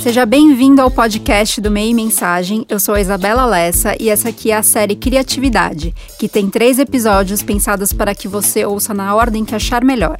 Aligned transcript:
Seja 0.00 0.24
bem-vindo 0.24 0.80
ao 0.80 0.88
podcast 0.90 1.60
do 1.60 1.70
Meio 1.70 1.94
Mensagem. 1.96 2.64
Eu 2.68 2.78
sou 2.78 2.94
a 2.94 3.00
Isabela 3.00 3.44
Lessa 3.44 3.96
e 4.00 4.08
essa 4.08 4.28
aqui 4.28 4.52
é 4.52 4.56
a 4.56 4.62
série 4.62 4.94
Criatividade, 4.94 5.92
que 6.18 6.28
tem 6.28 6.48
três 6.48 6.78
episódios 6.78 7.42
pensados 7.42 7.92
para 7.92 8.14
que 8.14 8.28
você 8.28 8.64
ouça 8.64 8.94
na 8.94 9.14
ordem 9.14 9.44
que 9.44 9.54
achar 9.54 9.82
melhor. 9.82 10.18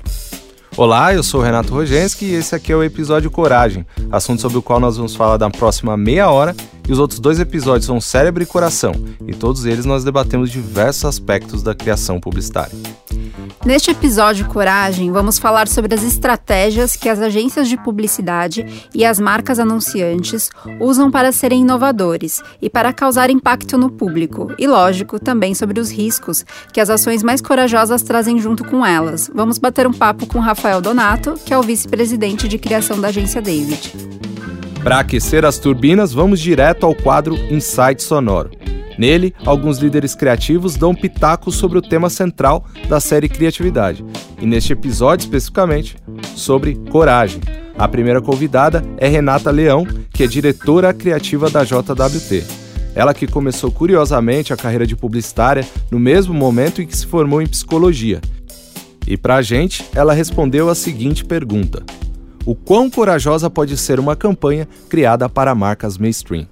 Olá, 0.76 1.14
eu 1.14 1.22
sou 1.22 1.40
Renato 1.40 1.72
Rogenski 1.72 2.24
e 2.26 2.34
esse 2.34 2.54
aqui 2.54 2.72
é 2.72 2.76
o 2.76 2.82
episódio 2.82 3.30
Coragem, 3.30 3.86
assunto 4.10 4.42
sobre 4.42 4.58
o 4.58 4.62
qual 4.62 4.80
nós 4.80 4.96
vamos 4.96 5.14
falar 5.14 5.38
na 5.38 5.48
próxima 5.48 5.96
meia 5.96 6.28
hora, 6.30 6.54
e 6.88 6.92
os 6.92 6.98
outros 6.98 7.20
dois 7.20 7.40
episódios 7.40 7.86
são 7.86 8.00
Cérebro 8.00 8.42
e 8.42 8.46
Coração, 8.46 8.92
e 9.26 9.34
todos 9.34 9.64
eles 9.64 9.84
nós 9.84 10.04
debatemos 10.04 10.50
diversos 10.50 11.04
aspectos 11.04 11.62
da 11.62 11.74
criação 11.74 12.20
publicitária. 12.20 12.76
Neste 13.64 13.90
episódio 13.90 14.46
Coragem, 14.46 15.10
vamos 15.10 15.40
falar 15.40 15.66
sobre 15.66 15.92
as 15.92 16.04
estratégias 16.04 16.94
que 16.94 17.08
as 17.08 17.20
agências 17.20 17.68
de 17.68 17.76
publicidade 17.76 18.64
e 18.94 19.04
as 19.04 19.18
marcas 19.18 19.58
anunciantes 19.58 20.50
usam 20.78 21.10
para 21.10 21.32
serem 21.32 21.62
inovadores 21.62 22.40
e 22.62 22.70
para 22.70 22.92
causar 22.92 23.28
impacto 23.28 23.76
no 23.76 23.90
público, 23.90 24.52
e 24.56 24.68
lógico, 24.68 25.18
também 25.18 25.52
sobre 25.52 25.80
os 25.80 25.90
riscos 25.90 26.44
que 26.72 26.80
as 26.80 26.90
ações 26.90 27.24
mais 27.24 27.40
corajosas 27.40 28.02
trazem 28.02 28.38
junto 28.38 28.64
com 28.64 28.86
elas. 28.86 29.28
Vamos 29.34 29.58
bater 29.58 29.84
um 29.86 29.92
papo 29.92 30.26
com 30.26 30.38
Rafael 30.38 30.80
Donato, 30.80 31.34
que 31.44 31.52
é 31.52 31.58
o 31.58 31.62
vice-presidente 31.62 32.46
de 32.46 32.58
criação 32.58 33.00
da 33.00 33.08
agência 33.08 33.42
David. 33.42 33.92
Para 34.86 35.00
aquecer 35.00 35.44
as 35.44 35.58
turbinas, 35.58 36.12
vamos 36.12 36.38
direto 36.38 36.86
ao 36.86 36.94
quadro 36.94 37.34
Insight 37.52 38.00
Sonoro. 38.00 38.52
Nele, 38.96 39.34
alguns 39.44 39.78
líderes 39.78 40.14
criativos 40.14 40.76
dão 40.76 40.94
pitacos 40.94 41.56
sobre 41.56 41.76
o 41.76 41.82
tema 41.82 42.08
central 42.08 42.64
da 42.88 43.00
série 43.00 43.28
Criatividade, 43.28 44.04
e 44.40 44.46
neste 44.46 44.72
episódio 44.72 45.24
especificamente, 45.24 45.96
sobre 46.36 46.76
coragem. 46.88 47.40
A 47.76 47.88
primeira 47.88 48.22
convidada 48.22 48.80
é 48.96 49.08
Renata 49.08 49.50
Leão, 49.50 49.84
que 50.14 50.22
é 50.22 50.26
diretora 50.28 50.94
criativa 50.94 51.50
da 51.50 51.64
JWT. 51.64 52.44
Ela 52.94 53.12
que 53.12 53.26
começou 53.26 53.72
curiosamente 53.72 54.52
a 54.52 54.56
carreira 54.56 54.86
de 54.86 54.94
publicitária 54.94 55.66
no 55.90 55.98
mesmo 55.98 56.32
momento 56.32 56.80
em 56.80 56.86
que 56.86 56.96
se 56.96 57.06
formou 57.06 57.42
em 57.42 57.48
psicologia. 57.48 58.20
E 59.04 59.16
para 59.16 59.34
a 59.34 59.42
gente, 59.42 59.84
ela 59.96 60.14
respondeu 60.14 60.70
a 60.70 60.76
seguinte 60.76 61.24
pergunta: 61.24 61.82
O 62.46 62.54
quão 62.54 62.88
corajosa 62.88 63.50
pode 63.50 63.76
ser 63.76 63.98
uma 63.98 64.14
campanha 64.14 64.68
criada 64.88 65.28
para 65.28 65.52
marcas 65.52 65.98
mainstream? 65.98 66.46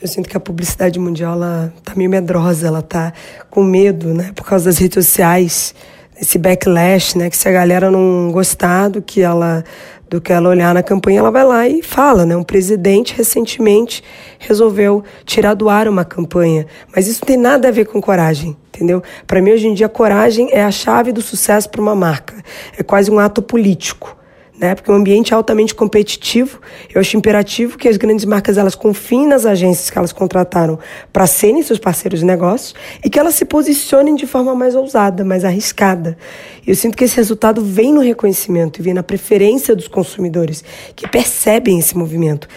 Eu 0.00 0.06
sinto 0.06 0.28
que 0.28 0.36
a 0.36 0.40
publicidade 0.40 0.96
mundial 0.96 1.32
ela 1.32 1.72
tá 1.82 1.92
meio 1.96 2.08
medrosa, 2.08 2.68
ela 2.68 2.82
tá 2.82 3.12
com 3.50 3.64
medo, 3.64 4.14
né, 4.14 4.30
por 4.32 4.46
causa 4.46 4.66
das 4.66 4.78
redes 4.78 5.04
sociais, 5.04 5.74
esse 6.20 6.38
backlash, 6.38 7.18
né, 7.18 7.28
que 7.28 7.36
se 7.36 7.48
a 7.48 7.50
galera 7.50 7.90
não 7.90 8.30
gostar 8.30 8.90
do 8.90 9.02
que 9.02 9.20
ela 9.20 9.64
do 10.08 10.20
que 10.20 10.32
ela 10.32 10.48
olhar 10.48 10.72
na 10.72 10.84
campanha, 10.84 11.18
ela 11.18 11.32
vai 11.32 11.44
lá 11.44 11.68
e 11.68 11.82
fala, 11.82 12.24
né? 12.24 12.34
Um 12.34 12.42
presidente 12.42 13.14
recentemente 13.14 14.02
resolveu 14.38 15.04
tirar 15.26 15.52
do 15.52 15.68
ar 15.68 15.86
uma 15.86 16.02
campanha, 16.02 16.66
mas 16.94 17.06
isso 17.06 17.20
não 17.22 17.26
tem 17.26 17.36
nada 17.36 17.68
a 17.68 17.70
ver 17.70 17.84
com 17.86 18.00
coragem, 18.00 18.56
entendeu? 18.68 19.02
Para 19.26 19.42
mim 19.42 19.50
hoje 19.50 19.66
em 19.66 19.74
dia 19.74 19.86
coragem 19.86 20.48
é 20.50 20.64
a 20.64 20.70
chave 20.70 21.12
do 21.12 21.20
sucesso 21.20 21.68
para 21.68 21.82
uma 21.82 21.94
marca. 21.94 22.34
É 22.78 22.82
quase 22.82 23.10
um 23.10 23.18
ato 23.18 23.42
político 23.42 24.17
né? 24.58 24.74
Porque 24.74 24.90
o 24.90 24.94
ambiente 24.94 25.32
é 25.32 25.36
altamente 25.36 25.74
competitivo. 25.74 26.60
Eu 26.92 27.00
acho 27.00 27.16
imperativo 27.16 27.78
que 27.78 27.88
as 27.88 27.96
grandes 27.96 28.24
marcas 28.24 28.58
elas 28.58 28.74
confiem 28.74 29.26
nas 29.26 29.46
agências 29.46 29.88
que 29.88 29.96
elas 29.96 30.12
contrataram 30.12 30.78
para 31.12 31.26
serem 31.26 31.62
seus 31.62 31.78
parceiros 31.78 32.20
de 32.20 32.26
negócios 32.26 32.74
e 33.04 33.08
que 33.08 33.18
elas 33.18 33.34
se 33.34 33.44
posicionem 33.44 34.14
de 34.14 34.26
forma 34.26 34.54
mais 34.54 34.74
ousada, 34.74 35.24
mais 35.24 35.44
arriscada. 35.44 36.18
Eu 36.66 36.74
sinto 36.74 36.96
que 36.96 37.04
esse 37.04 37.16
resultado 37.16 37.64
vem 37.64 37.94
no 37.94 38.00
reconhecimento 38.00 38.80
e 38.80 38.82
vem 38.82 38.92
na 38.92 39.02
preferência 39.02 39.74
dos 39.74 39.88
consumidores 39.88 40.64
que 40.94 41.08
percebem 41.08 41.78
esse 41.78 41.96
movimento. 41.96 42.48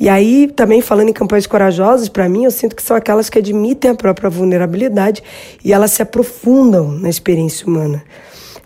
E 0.00 0.08
aí, 0.08 0.46
também 0.54 0.80
falando 0.80 1.08
em 1.08 1.12
campanhas 1.12 1.46
corajosas, 1.46 2.08
para 2.08 2.28
mim, 2.28 2.44
eu 2.44 2.50
sinto 2.50 2.76
que 2.76 2.82
são 2.82 2.96
aquelas 2.96 3.28
que 3.28 3.38
admitem 3.38 3.90
a 3.90 3.94
própria 3.94 4.30
vulnerabilidade 4.30 5.22
e 5.64 5.72
elas 5.72 5.90
se 5.90 6.02
aprofundam 6.02 6.88
na 6.92 7.10
experiência 7.10 7.66
humana. 7.66 8.02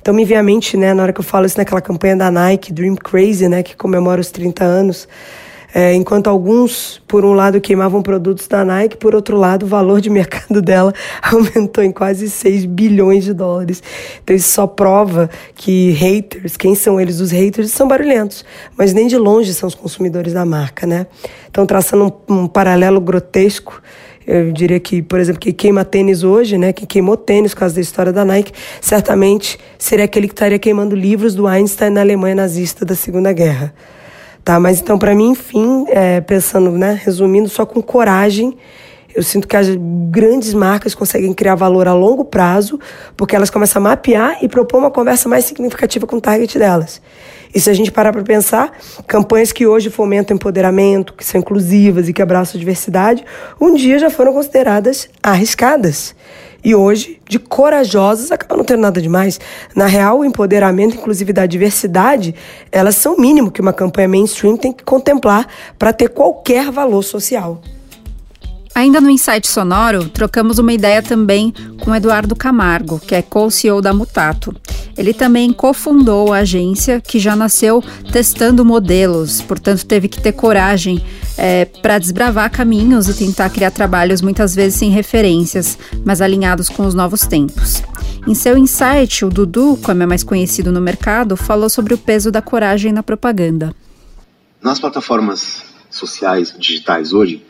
Então 0.03 0.13
me 0.13 0.25
vem 0.25 0.37
à 0.37 0.43
mente, 0.43 0.77
né, 0.77 0.93
na 0.93 1.05
hora 1.05 1.13
que 1.13 1.21
eu 1.21 1.25
falo 1.25 1.47
isso 1.47 1.57
naquela 1.57 1.81
campanha 1.81 2.17
da 2.17 2.29
Nike, 2.29 2.73
Dream 2.73 2.97
Crazy, 2.97 3.49
né, 3.49 3.63
que 3.63 3.77
comemora 3.77 4.21
os 4.21 4.33
30 4.33 4.65
anos, 4.65 5.09
é, 5.73 5.95
enquanto 5.95 6.27
alguns, 6.27 7.01
por 7.07 7.25
um 7.25 7.33
lado, 7.33 7.61
queimavam 7.61 8.03
produtos 8.03 8.49
da 8.49 8.65
Nike, 8.65 8.97
por 8.97 9.15
outro 9.15 9.39
lado, 9.39 9.63
o 9.65 9.67
valor 9.67 10.01
de 10.01 10.11
mercado 10.11 10.61
dela 10.61 10.93
aumentou 11.23 11.85
em 11.85 11.93
quase 11.93 12.29
6 12.29 12.67
bilhões 12.67 13.25
de 13.25 13.33
dólares. 13.33 13.81
Então 14.23 14.35
isso 14.35 14.51
só 14.51 14.67
prova 14.67 15.31
que 15.55 15.93
haters, 15.93 16.57
quem 16.57 16.75
são 16.75 17.01
eles? 17.01 17.21
Os 17.21 17.31
haters 17.31 17.71
são 17.71 17.87
barulhentos, 17.87 18.45
mas 18.77 18.93
nem 18.93 19.07
de 19.07 19.17
longe 19.17 19.55
são 19.55 19.69
os 19.69 19.75
consumidores 19.75 20.33
da 20.33 20.45
marca, 20.45 20.85
né? 20.85 21.07
Então, 21.49 21.65
traçando 21.65 22.13
um, 22.29 22.35
um 22.35 22.47
paralelo 22.49 23.01
grotesco, 23.01 23.83
eu 24.27 24.53
diria 24.53 24.79
que, 24.79 25.03
por 25.03 25.19
exemplo, 25.19 25.41
quem 25.41 25.53
queima 25.53 25.85
tênis 25.85 26.23
hoje, 26.23 26.57
né, 26.59 26.73
quem 26.73 26.87
queimou 26.87 27.17
tênis 27.17 27.55
por 27.55 27.61
causa 27.61 27.75
da 27.75 27.81
história 27.81 28.13
da 28.13 28.25
Nike, 28.25 28.53
certamente 28.81 29.59
seria 29.79 30.05
aquele 30.05 30.29
que 30.29 30.35
estaria 30.35 30.59
queimando 30.59 30.95
livros 30.95 31.35
do 31.35 31.47
Einstein 31.47 31.91
na 31.91 32.01
Alemanha 32.01 32.35
nazista 32.35 32.85
da 32.85 32.95
Segunda 32.95 33.33
Guerra. 33.33 33.75
Tá, 34.45 34.59
mas 34.59 34.81
então, 34.81 34.99
para 34.99 35.15
mim, 35.15 35.31
enfim, 35.31 35.85
é, 35.89 36.21
pensando, 36.21 36.73
né, 36.73 37.01
resumindo, 37.05 37.49
só 37.49 37.65
com 37.65 37.81
coragem, 37.81 38.57
eu 39.15 39.23
sinto 39.23 39.47
que 39.47 39.57
as 39.57 39.69
grandes 40.11 40.55
marcas 40.55 40.95
conseguem 40.95 41.33
criar 41.33 41.55
valor 41.55 41.87
a 41.87 41.95
longo 41.95 42.25
prazo, 42.25 42.79
porque 43.17 43.37
elas 43.37 43.51
começam 43.51 43.81
a 43.81 43.91
mapear 43.91 44.39
e 44.43 44.49
propor 44.49 44.79
uma 44.79 44.91
conversa 44.91 45.29
mais 45.29 45.45
significativa 45.45 46.07
com 46.07 46.17
o 46.17 46.21
target 46.21 46.59
delas. 46.59 47.01
E 47.55 47.61
se 47.61 47.69
a 47.69 47.75
gente 47.75 47.93
parar 47.93 48.13
para 48.13 48.23
pensar, 48.23 48.73
campanhas 49.07 49.53
que 49.53 49.67
hoje 49.67 49.91
fomentam 49.91 50.35
empoderamento, 50.35 51.13
que 51.13 51.25
são 51.25 51.41
inclusivas 51.41 52.09
e 52.09 52.13
que 52.13 52.23
abraçam 52.23 52.57
a 52.57 52.59
diversidade, 52.59 53.25
um 53.61 53.75
dia 53.75 53.99
já 53.99 54.09
foram 54.09 54.33
consideradas 54.33 55.09
arriscadas. 55.23 56.15
E 56.65 56.75
hoje, 56.75 57.21
de 57.29 57.39
corajosas, 57.41 58.31
acabam 58.31 58.59
não 58.59 58.65
tendo 58.65 58.81
nada 58.81 59.03
demais. 59.03 59.39
Na 59.75 59.87
real, 59.87 60.21
o 60.21 60.25
empoderamento, 60.25 60.97
inclusividade 60.97 61.51
e 61.51 61.59
diversidade, 61.59 62.35
elas 62.71 62.95
são 62.97 63.17
o 63.17 63.21
mínimo 63.21 63.51
que 63.51 63.61
uma 63.61 63.73
campanha 63.73 64.09
mainstream 64.09 64.57
tem 64.57 64.73
que 64.73 64.85
contemplar 64.85 65.47
para 65.77 65.93
ter 65.93 66.09
qualquer 66.09 66.71
valor 66.71 67.03
social. 67.03 67.61
Ainda 68.75 69.01
no 69.01 69.11
Insight 69.11 69.47
Sonoro, 69.47 70.09
trocamos 70.09 70.59
uma 70.59 70.73
ideia 70.73 71.03
também 71.03 71.53
com 71.81 71.95
Eduardo 71.95 72.35
Camargo, 72.35 72.99
que 72.99 73.15
é 73.15 73.21
co-CEO 73.21 73.83
da 73.83 73.93
Mutato. 73.93 74.55
Ele 74.97 75.13
também 75.13 75.53
cofundou 75.53 76.33
a 76.33 76.39
agência, 76.39 77.01
que 77.01 77.19
já 77.19 77.37
nasceu 77.37 77.83
testando 78.11 78.65
modelos, 78.65 79.43
portanto 79.43 79.85
teve 79.85 80.09
que 80.09 80.21
ter 80.21 80.33
coragem 80.33 81.05
é, 81.37 81.67
para 81.67 81.99
desbravar 81.99 82.51
caminhos 82.51 83.09
e 83.09 83.15
tentar 83.15 83.51
criar 83.51 83.71
trabalhos 83.71 84.23
muitas 84.23 84.55
vezes 84.55 84.79
sem 84.79 84.91
referências, 84.91 85.79
mas 86.05 86.21
alinhados 86.21 86.69
com 86.69 86.87
os 86.87 86.95
novos 86.95 87.23
tempos. 87.23 87.83
Em 88.27 88.35
seu 88.35 88.57
insight, 88.57 89.25
o 89.25 89.31
Dudu, 89.31 89.79
como 89.83 90.03
é 90.03 90.07
mais 90.07 90.23
conhecido 90.23 90.71
no 90.73 90.81
mercado, 90.81 91.37
falou 91.37 91.69
sobre 91.69 91.93
o 91.93 91.99
peso 91.99 92.31
da 92.31 92.41
coragem 92.41 92.93
na 92.93 93.03
propaganda. 93.03 93.75
Nas 94.63 94.79
plataformas 94.79 95.63
sociais 95.91 96.55
digitais 96.57 97.13
hoje, 97.13 97.45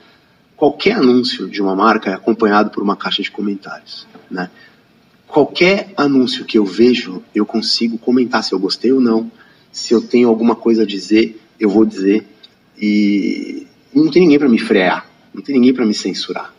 qualquer 0.63 0.93
anúncio 0.93 1.49
de 1.49 1.61
uma 1.61 1.75
marca 1.75 2.09
é 2.09 2.15
acompanhado 2.15 2.71
por 2.71 2.85
uma 2.85 2.95
caixa 2.95 3.21
de 3.21 3.33
comentários, 3.33 4.07
né? 4.31 4.49
Qualquer 5.27 5.93
anúncio 5.97 6.45
que 6.45 6.57
eu 6.57 6.65
vejo, 6.65 7.21
eu 7.35 7.45
consigo 7.45 7.99
comentar 7.99 8.45
se 8.45 8.53
eu 8.53 8.61
gostei 8.61 8.93
ou 8.93 9.01
não, 9.01 9.29
se 9.73 9.93
eu 9.93 10.01
tenho 10.01 10.29
alguma 10.29 10.55
coisa 10.55 10.85
a 10.85 10.87
dizer, 10.87 11.43
eu 11.59 11.69
vou 11.69 11.85
dizer 11.85 12.25
e 12.81 13.67
não 13.93 14.09
tem 14.09 14.23
ninguém 14.23 14.39
para 14.39 14.49
me 14.49 14.57
frear, 14.61 15.11
não 15.35 15.43
tem 15.43 15.57
ninguém 15.57 15.75
para 15.75 15.85
me 15.85 15.95
censurar. 15.95 16.55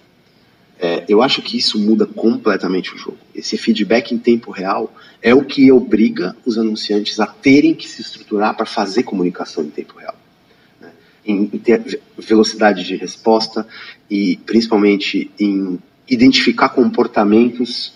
É, 0.78 1.06
eu 1.08 1.22
acho 1.22 1.42
que 1.42 1.58
isso 1.58 1.80
muda 1.80 2.06
completamente 2.06 2.94
o 2.94 2.97
jogo. 2.97 3.19
Esse 3.34 3.58
feedback 3.58 4.13
em 4.13 4.18
tempo 4.18 4.52
real 4.52 4.94
é 5.22 5.34
o 5.34 5.46
que 5.46 5.72
obriga 5.72 6.36
os 6.46 6.58
anunciantes 6.58 7.22
a 7.22 7.25
terem 7.25 7.74
que 7.74 7.88
se 7.88 8.02
estruturar 8.02 8.54
para 8.54 8.66
fazer 8.66 9.04
comunicação 9.04 9.63
em 9.63 9.69
tempo 9.69 9.98
real 9.98 10.18
em, 11.25 11.46
ter 11.48 12.02
velocidade 12.18 12.84
de 12.84 12.96
resposta 12.96 13.68
e 14.10 14.38
principalmente 14.46 15.31
em 15.40 15.80
identificar 16.10 16.70
comportamentos 16.70 17.94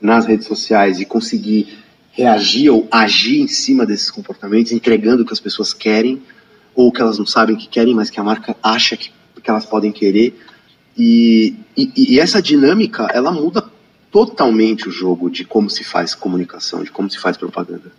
nas 0.00 0.26
redes 0.26 0.46
sociais 0.46 1.00
e 1.00 1.04
conseguir 1.04 1.78
reagir 2.12 2.70
ou 2.70 2.88
agir 2.90 3.40
em 3.40 3.48
cima 3.48 3.84
desses 3.84 4.10
comportamentos, 4.10 4.72
entregando 4.72 5.22
o 5.22 5.26
que 5.26 5.32
as 5.32 5.40
pessoas 5.40 5.72
querem 5.72 6.22
ou 6.74 6.92
que 6.92 7.00
elas 7.00 7.18
não 7.18 7.26
sabem 7.26 7.56
que 7.56 7.68
querem, 7.68 7.94
mas 7.94 8.10
que 8.10 8.20
a 8.20 8.24
marca 8.24 8.56
acha 8.62 8.96
que, 8.96 9.10
que 9.42 9.50
elas 9.50 9.64
podem 9.64 9.90
querer. 9.90 10.38
E, 10.96 11.54
e, 11.76 12.14
e 12.14 12.20
essa 12.20 12.40
dinâmica, 12.40 13.08
ela 13.12 13.32
muda 13.32 13.64
totalmente 14.10 14.88
o 14.88 14.90
jogo 14.90 15.30
de 15.30 15.44
como 15.44 15.68
se 15.68 15.84
faz 15.84 16.14
comunicação, 16.14 16.82
de 16.82 16.90
como 16.90 17.10
se 17.10 17.18
faz 17.18 17.36
propaganda. 17.36 17.92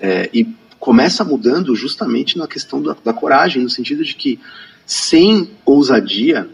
É, 0.00 0.28
e 0.32 0.44
começa 0.84 1.24
mudando 1.24 1.74
justamente 1.74 2.36
na 2.36 2.46
questão 2.46 2.82
da, 2.82 2.94
da 3.02 3.14
coragem, 3.14 3.62
no 3.62 3.70
sentido 3.70 4.04
de 4.04 4.14
que 4.14 4.38
sem 4.84 5.48
ousadia, 5.64 6.46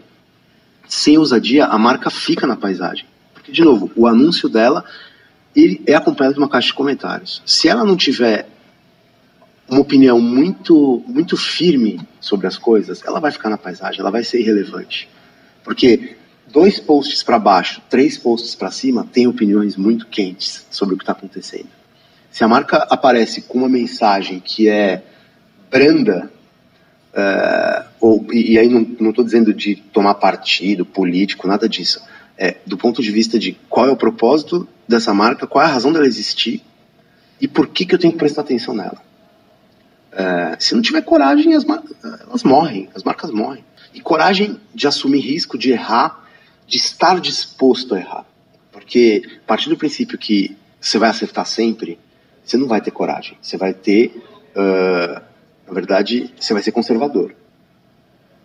sem 0.87 1.17
ousadia, 1.17 1.65
a 1.65 1.77
marca 1.77 2.09
fica 2.09 2.47
na 2.47 2.55
paisagem. 2.55 3.05
Porque, 3.33 3.51
de 3.51 3.61
novo, 3.61 3.91
o 3.93 4.07
anúncio 4.07 4.47
dela 4.47 4.85
ele 5.53 5.81
é 5.85 5.95
acompanhado 5.95 6.35
de 6.35 6.39
uma 6.39 6.47
caixa 6.47 6.67
de 6.67 6.73
comentários. 6.73 7.43
Se 7.45 7.67
ela 7.67 7.83
não 7.83 7.97
tiver 7.97 8.47
uma 9.67 9.81
opinião 9.81 10.21
muito, 10.21 11.03
muito 11.05 11.35
firme 11.35 11.99
sobre 12.21 12.47
as 12.47 12.57
coisas, 12.57 13.03
ela 13.05 13.19
vai 13.19 13.33
ficar 13.33 13.49
na 13.49 13.57
paisagem, 13.57 13.99
ela 13.99 14.11
vai 14.11 14.23
ser 14.23 14.39
irrelevante. 14.39 15.09
Porque 15.61 16.15
dois 16.47 16.79
posts 16.79 17.21
para 17.21 17.37
baixo, 17.37 17.81
três 17.89 18.17
posts 18.17 18.55
para 18.55 18.71
cima, 18.71 19.05
tem 19.11 19.27
opiniões 19.27 19.75
muito 19.75 20.07
quentes 20.07 20.65
sobre 20.71 20.95
o 20.95 20.97
que 20.97 21.03
está 21.03 21.11
acontecendo. 21.11 21.80
Se 22.31 22.43
a 22.43 22.47
marca 22.47 22.77
aparece 22.89 23.41
com 23.41 23.57
uma 23.57 23.69
mensagem 23.69 24.39
que 24.39 24.69
é 24.69 25.03
branda, 25.69 26.31
uh, 27.13 27.85
ou, 27.99 28.25
e, 28.31 28.57
aí 28.57 28.69
não 28.69 29.09
estou 29.09 29.23
dizendo 29.23 29.53
de 29.53 29.75
tomar 29.75 30.15
partido 30.15 30.85
político, 30.85 31.47
nada 31.47 31.67
disso. 31.67 32.01
É, 32.37 32.55
do 32.65 32.77
ponto 32.77 33.01
de 33.01 33.11
vista 33.11 33.37
de 33.37 33.53
qual 33.69 33.87
é 33.87 33.91
o 33.91 33.97
propósito 33.97 34.67
dessa 34.87 35.13
marca, 35.13 35.45
qual 35.45 35.63
é 35.63 35.67
a 35.67 35.71
razão 35.71 35.91
dela 35.91 36.07
existir 36.07 36.63
e 37.39 37.47
por 37.47 37.67
que, 37.67 37.85
que 37.85 37.93
eu 37.93 37.99
tenho 37.99 38.13
que 38.13 38.19
prestar 38.19 38.41
atenção 38.41 38.73
nela. 38.73 39.01
É, 40.11 40.55
se 40.57 40.73
não 40.73 40.81
tiver 40.81 41.01
coragem, 41.01 41.53
as 41.53 41.65
elas 42.27 42.43
morrem, 42.43 42.89
as 42.95 43.03
marcas 43.03 43.29
morrem. 43.29 43.63
E 43.93 43.99
coragem 43.99 44.59
de 44.73 44.87
assumir 44.87 45.19
risco, 45.19 45.57
de 45.57 45.71
errar, 45.71 46.27
de 46.65 46.77
estar 46.77 47.19
disposto 47.19 47.93
a 47.93 47.99
errar. 47.99 48.25
Porque 48.71 49.21
a 49.43 49.47
partir 49.47 49.69
do 49.69 49.77
princípio 49.77 50.17
que 50.17 50.55
você 50.79 50.97
vai 50.97 51.09
acertar 51.09 51.45
sempre, 51.45 51.99
você 52.43 52.57
não 52.57 52.67
vai 52.67 52.81
ter 52.81 52.91
coragem. 52.91 53.37
Você 53.41 53.57
vai 53.57 53.73
ter, 53.73 54.23
uh, 54.55 55.21
na 55.67 55.73
verdade, 55.73 56.33
você 56.39 56.53
vai 56.53 56.61
ser 56.61 56.71
conservador. 56.71 57.35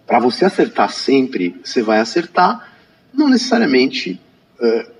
Para 0.06 0.18
você 0.18 0.44
acertar 0.44 0.90
sempre, 0.90 1.60
você 1.64 1.82
vai 1.82 1.98
acertar, 1.98 2.72
não 3.12 3.28
necessariamente 3.28 4.20
uh, 4.60 4.90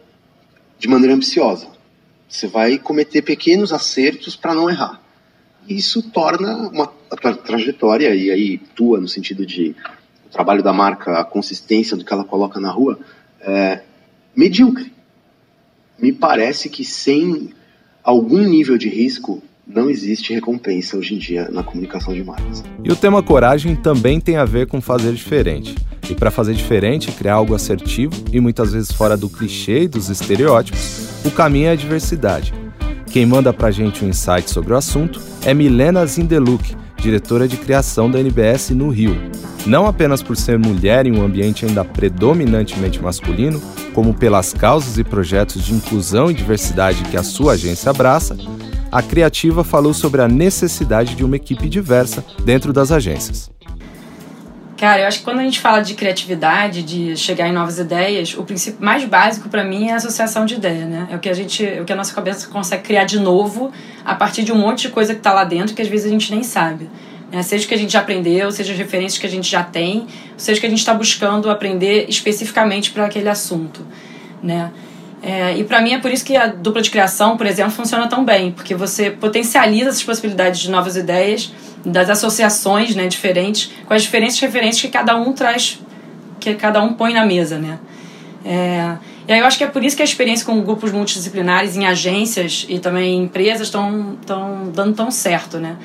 de 0.79 0.89
maneira 0.89 1.15
ambiciosa. 1.15 1.69
Você 2.29 2.47
vai 2.47 2.79
cometer 2.79 3.23
pequenos 3.23 3.73
acertos 3.73 4.35
para 4.35 4.55
não 4.55 4.69
errar 4.69 5.01
isso 5.69 6.03
torna 6.03 6.57
uma 6.57 6.87
tra 7.21 7.35
trajetória, 7.35 8.15
e 8.15 8.31
aí 8.31 8.59
tua, 8.59 9.01
no 9.01 9.09
sentido 9.09 9.45
de 9.45 9.75
o 10.27 10.29
trabalho 10.31 10.63
da 10.63 10.73
marca, 10.73 11.19
a 11.19 11.25
consistência 11.25 11.97
do 11.97 12.05
que 12.05 12.13
ela 12.13 12.25
coloca 12.25 12.61
na 12.61 12.71
rua, 12.71 12.99
é, 13.41 13.83
medíocre. 14.35 14.93
Me 15.99 16.13
parece 16.13 16.69
que 16.69 16.85
sem 16.85 17.53
algum 18.07 18.43
nível 18.43 18.79
de 18.79 18.89
risco, 18.89 19.43
não 19.67 19.91
existe 19.91 20.33
recompensa 20.33 20.97
hoje 20.97 21.15
em 21.15 21.19
dia 21.19 21.49
na 21.51 21.63
comunicação 21.65 22.15
de 22.15 22.23
marcas. 22.23 22.63
E 22.85 22.91
o 22.91 22.95
tema 22.95 23.21
coragem 23.23 23.75
também 23.75 24.21
tem 24.21 24.37
a 24.37 24.45
ver 24.45 24.69
com 24.69 24.81
fazer 24.81 25.13
diferente. 25.13 25.75
E 26.09 26.15
para 26.15 26.31
fazer 26.31 26.55
diferente, 26.55 27.11
criar 27.11 27.35
algo 27.35 27.53
assertivo 27.53 28.15
e 28.33 28.39
muitas 28.39 28.73
vezes 28.73 28.93
fora 28.93 29.17
do 29.17 29.29
clichê 29.29 29.83
e 29.83 29.89
dos 29.89 30.09
estereótipos, 30.09 31.25
o 31.25 31.31
caminho 31.33 31.67
é 31.67 31.71
a 31.73 31.75
diversidade 31.75 32.55
quem 33.17 33.25
manda 33.25 33.51
pra 33.51 33.71
gente 33.71 34.05
um 34.05 34.09
insight 34.11 34.51
sobre 34.51 34.75
o 34.75 34.77
assunto 34.77 35.19
é 35.43 35.55
Milena 35.55 36.05
Zindeluk, 36.05 36.77
diretora 37.07 37.47
de 37.47 37.57
criação 37.57 38.11
da 38.11 38.19
NBS 38.19 38.71
no 38.71 38.89
Rio. 38.89 39.17
Não 39.65 39.87
apenas 39.87 40.25
por 40.25 40.37
ser 40.37 40.59
mulher 40.59 41.07
em 41.07 41.17
um 41.17 41.25
ambiente 41.25 41.65
ainda 41.65 41.85
predominantemente 41.85 43.01
masculino, 43.01 43.63
como 43.95 44.13
pelas 44.13 44.53
causas 44.53 44.99
e 44.99 45.05
projetos 45.05 45.65
de 45.65 45.73
inclusão 45.73 46.29
e 46.29 46.35
diversidade 46.35 47.05
que 47.05 47.17
a 47.17 47.23
sua 47.23 47.53
agência 47.53 47.91
abraça, 47.91 48.37
a 48.91 49.03
criativa 49.03 49.63
falou 49.63 49.95
sobre 49.95 50.21
a 50.21 50.27
necessidade 50.27 51.15
de 51.15 51.25
uma 51.25 51.37
equipe 51.37 51.69
diversa 51.69 52.25
dentro 52.45 52.73
das 52.73 52.91
agências. 52.91 53.56
Cara, 54.77 55.01
eu 55.01 55.07
acho 55.07 55.21
que 55.21 55.25
quando 55.25 55.39
a 55.39 55.43
gente 55.43 55.59
fala 55.59 55.81
de 55.81 55.95
criatividade, 55.95 56.83
de 56.83 57.17
chegar 57.17 57.49
em 57.49 57.53
novas 57.53 57.79
ideias, 57.79 58.35
o 58.37 58.45
princípio 58.45 58.85
mais 58.85 59.03
básico 59.05 59.49
para 59.49 59.65
mim 59.65 59.89
é 59.89 59.93
a 59.93 59.97
associação 59.97 60.45
de 60.45 60.55
ideia, 60.55 60.85
né? 60.85 61.09
É 61.11 61.17
o 61.17 61.19
que 61.19 61.31
a 61.31 61.33
gente, 61.33 61.65
é 61.65 61.81
o 61.81 61.85
que 61.87 61.93
a 61.93 61.97
nossa 61.97 62.15
cabeça 62.15 62.47
consegue 62.49 62.83
criar 62.83 63.05
de 63.05 63.19
novo 63.19 63.73
a 64.05 64.15
partir 64.15 64.43
de 64.43 64.53
um 64.53 64.59
monte 64.59 64.83
de 64.83 64.89
coisa 64.91 65.15
que 65.15 65.21
está 65.21 65.33
lá 65.33 65.45
dentro 65.45 65.75
que 65.75 65.81
às 65.81 65.89
vezes 65.89 66.07
a 66.07 66.11
gente 66.11 66.31
nem 66.31 66.43
sabe. 66.43 66.91
Né? 67.33 67.43
Seja 67.43 67.65
o 67.65 67.69
que 67.69 67.75
a 67.75 67.79
gente 67.79 67.93
já 67.93 68.01
aprendeu, 68.01 68.53
seja 68.53 68.73
as 68.73 68.79
referências 68.79 69.19
que 69.19 69.27
a 69.27 69.31
gente 69.31 69.51
já 69.51 69.63
tem, 69.63 70.07
seja 70.37 70.59
o 70.59 70.61
que 70.61 70.67
a 70.67 70.71
gente 70.71 70.79
está 70.81 70.93
buscando 70.93 71.51
aprender 71.51 72.05
especificamente 72.09 72.91
para 72.91 73.07
aquele 73.07 73.31
assunto, 73.31 73.87
né? 74.43 74.71
É, 75.23 75.57
e 75.57 75.65
para 75.65 75.81
mim 75.81 75.95
é 75.95 75.99
por 75.99 76.11
isso 76.11 76.25
que 76.25 76.37
a 76.37 76.47
dupla 76.47 76.83
de 76.83 76.91
criação, 76.91 77.37
por 77.37 77.47
exemplo, 77.47 77.73
funciona 77.73 78.07
tão 78.07 78.25
bem, 78.25 78.53
porque 78.53 78.75
você 78.75 79.11
potencializa 79.11 79.89
essas 79.89 80.03
possibilidades 80.03 80.61
de 80.61 80.71
novas 80.71 80.97
ideias 80.97 81.53
das 81.85 82.11
associações 82.11 82.95
né, 82.95 83.07
diferentes, 83.07 83.71
com 83.87 83.95
as 83.95 84.03
diferentes 84.03 84.39
referências 84.39 84.81
que 84.83 84.89
cada 84.89 85.17
um 85.17 85.33
traz, 85.33 85.81
que 86.39 86.55
cada 86.55 86.83
um 86.83 86.93
põe 86.93 87.13
na 87.15 87.25
mesa, 87.25 87.59
né? 87.59 87.79
É, 88.45 88.97
e 89.27 89.33
aí 89.33 89.41
eu 89.41 89.47
acho 89.47 89.59
que 89.59 89.65
é 89.65 89.67
por 89.67 89.83
isso 89.83 89.97
que 89.97 90.03
a 90.03 90.05
experiência 90.05 90.47
com 90.47 90.61
grupos 90.61 90.93
multidisciplinares 90.93 91.77
em 91.77 91.85
agências 91.87 92.65
e 92.69 92.79
também 92.79 93.15
em 93.15 93.25
empresas 93.25 93.69
estão 93.69 94.17
dando 94.73 94.95
tão 94.95 95.11
certo, 95.11 95.59
né? 95.59 95.77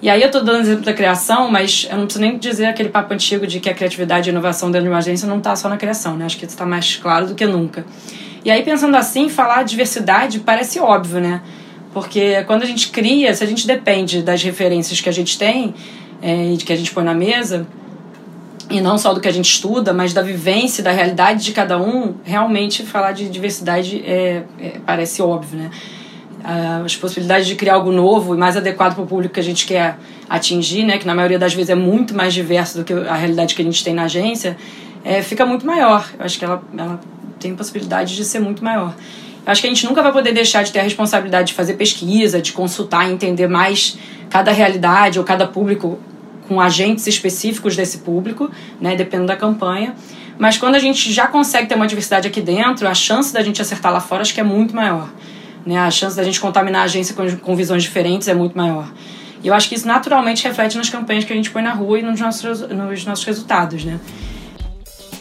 E 0.00 0.08
aí 0.08 0.20
eu 0.20 0.26
estou 0.26 0.44
dando 0.44 0.60
exemplo 0.60 0.84
da 0.84 0.92
criação, 0.92 1.50
mas 1.50 1.88
eu 1.90 1.96
não 1.96 2.04
preciso 2.04 2.24
nem 2.24 2.38
dizer 2.38 2.66
aquele 2.66 2.88
papo 2.88 3.12
antigo 3.12 3.48
de 3.48 3.58
que 3.58 3.68
a 3.68 3.74
criatividade 3.74 4.28
e 4.28 4.30
a 4.30 4.32
inovação 4.32 4.70
dentro 4.70 4.84
de 4.84 4.92
uma 4.92 4.98
agência 4.98 5.26
não 5.26 5.38
está 5.38 5.56
só 5.56 5.68
na 5.68 5.76
criação, 5.76 6.16
né? 6.16 6.24
Acho 6.24 6.36
que 6.36 6.44
isso 6.44 6.54
está 6.54 6.64
mais 6.64 6.94
claro 6.96 7.26
do 7.26 7.34
que 7.34 7.44
nunca. 7.44 7.84
E 8.44 8.50
aí 8.50 8.62
pensando 8.62 8.96
assim, 8.96 9.28
falar 9.28 9.62
de 9.62 9.70
diversidade 9.70 10.40
parece 10.40 10.78
óbvio, 10.78 11.20
né? 11.20 11.42
Porque 11.92 12.42
quando 12.44 12.62
a 12.62 12.66
gente 12.66 12.90
cria, 12.90 13.34
se 13.34 13.42
a 13.42 13.46
gente 13.46 13.66
depende 13.66 14.22
das 14.22 14.42
referências 14.42 15.00
que 15.00 15.08
a 15.08 15.12
gente 15.12 15.38
tem 15.38 15.74
é, 16.22 16.52
e 16.52 16.56
que 16.56 16.72
a 16.72 16.76
gente 16.76 16.92
põe 16.92 17.04
na 17.04 17.14
mesa, 17.14 17.66
e 18.70 18.80
não 18.80 18.98
só 18.98 19.14
do 19.14 19.20
que 19.20 19.28
a 19.28 19.32
gente 19.32 19.50
estuda, 19.50 19.92
mas 19.92 20.12
da 20.12 20.22
vivência, 20.22 20.84
da 20.84 20.90
realidade 20.90 21.42
de 21.42 21.52
cada 21.52 21.80
um, 21.80 22.14
realmente 22.22 22.84
falar 22.84 23.12
de 23.12 23.28
diversidade 23.28 24.02
é, 24.06 24.42
é 24.60 24.72
parece 24.84 25.22
óbvio, 25.22 25.58
né? 25.58 25.70
As 26.84 26.96
possibilidades 26.96 27.46
de 27.46 27.56
criar 27.56 27.74
algo 27.74 27.90
novo 27.90 28.34
e 28.34 28.38
mais 28.38 28.56
adequado 28.56 28.94
para 28.94 29.02
o 29.02 29.06
público 29.06 29.34
que 29.34 29.40
a 29.40 29.42
gente 29.44 29.66
quer 29.66 29.98
atingir, 30.28 30.84
né? 30.84 30.98
Que 30.98 31.06
na 31.06 31.14
maioria 31.14 31.38
das 31.38 31.52
vezes 31.52 31.70
é 31.70 31.74
muito 31.74 32.14
mais 32.14 32.32
diverso 32.32 32.78
do 32.78 32.84
que 32.84 32.92
a 32.92 33.14
realidade 33.14 33.54
que 33.54 33.62
a 33.62 33.64
gente 33.64 33.82
tem 33.82 33.92
na 33.92 34.04
agência, 34.04 34.56
é, 35.04 35.20
fica 35.22 35.44
muito 35.44 35.66
maior. 35.66 36.08
Eu 36.18 36.24
acho 36.24 36.38
que 36.38 36.44
ela, 36.44 36.62
ela 36.76 37.00
tem 37.38 37.54
possibilidade 37.54 38.14
de 38.14 38.24
ser 38.24 38.40
muito 38.40 38.62
maior. 38.62 38.94
Acho 39.46 39.62
que 39.62 39.66
a 39.66 39.70
gente 39.70 39.86
nunca 39.86 40.02
vai 40.02 40.12
poder 40.12 40.32
deixar 40.32 40.62
de 40.62 40.70
ter 40.70 40.80
a 40.80 40.82
responsabilidade 40.82 41.48
de 41.48 41.54
fazer 41.54 41.74
pesquisa, 41.74 42.42
de 42.42 42.52
consultar 42.52 43.10
entender 43.10 43.48
mais 43.48 43.98
cada 44.28 44.52
realidade 44.52 45.18
ou 45.18 45.24
cada 45.24 45.46
público 45.46 45.98
com 46.46 46.60
agentes 46.60 47.06
específicos 47.06 47.76
desse 47.76 47.98
público, 47.98 48.50
né, 48.80 48.96
dependendo 48.96 49.28
da 49.28 49.36
campanha. 49.36 49.94
Mas 50.38 50.56
quando 50.56 50.74
a 50.74 50.78
gente 50.78 51.12
já 51.12 51.26
consegue 51.26 51.66
ter 51.66 51.74
uma 51.74 51.86
diversidade 51.86 52.28
aqui 52.28 52.40
dentro, 52.40 52.86
a 52.86 52.94
chance 52.94 53.32
da 53.32 53.42
gente 53.42 53.60
acertar 53.60 53.92
lá 53.92 54.00
fora 54.00 54.22
acho 54.22 54.34
que 54.34 54.40
é 54.40 54.44
muito 54.44 54.74
maior. 54.74 55.08
Né? 55.66 55.78
A 55.78 55.90
chance 55.90 56.16
da 56.16 56.22
gente 56.22 56.40
contaminar 56.40 56.82
a 56.82 56.84
agência 56.84 57.14
com, 57.14 57.36
com 57.38 57.56
visões 57.56 57.82
diferentes 57.82 58.28
é 58.28 58.34
muito 58.34 58.56
maior. 58.56 58.90
E 59.42 59.48
eu 59.48 59.54
acho 59.54 59.68
que 59.68 59.74
isso 59.74 59.86
naturalmente 59.86 60.44
reflete 60.44 60.76
nas 60.76 60.88
campanhas 60.88 61.24
que 61.24 61.32
a 61.32 61.36
gente 61.36 61.50
põe 61.50 61.62
na 61.62 61.72
rua 61.72 61.98
e 61.98 62.02
nos 62.02 62.20
nossos, 62.20 62.60
nos 62.68 63.04
nossos 63.04 63.24
resultados, 63.24 63.84
né? 63.84 64.00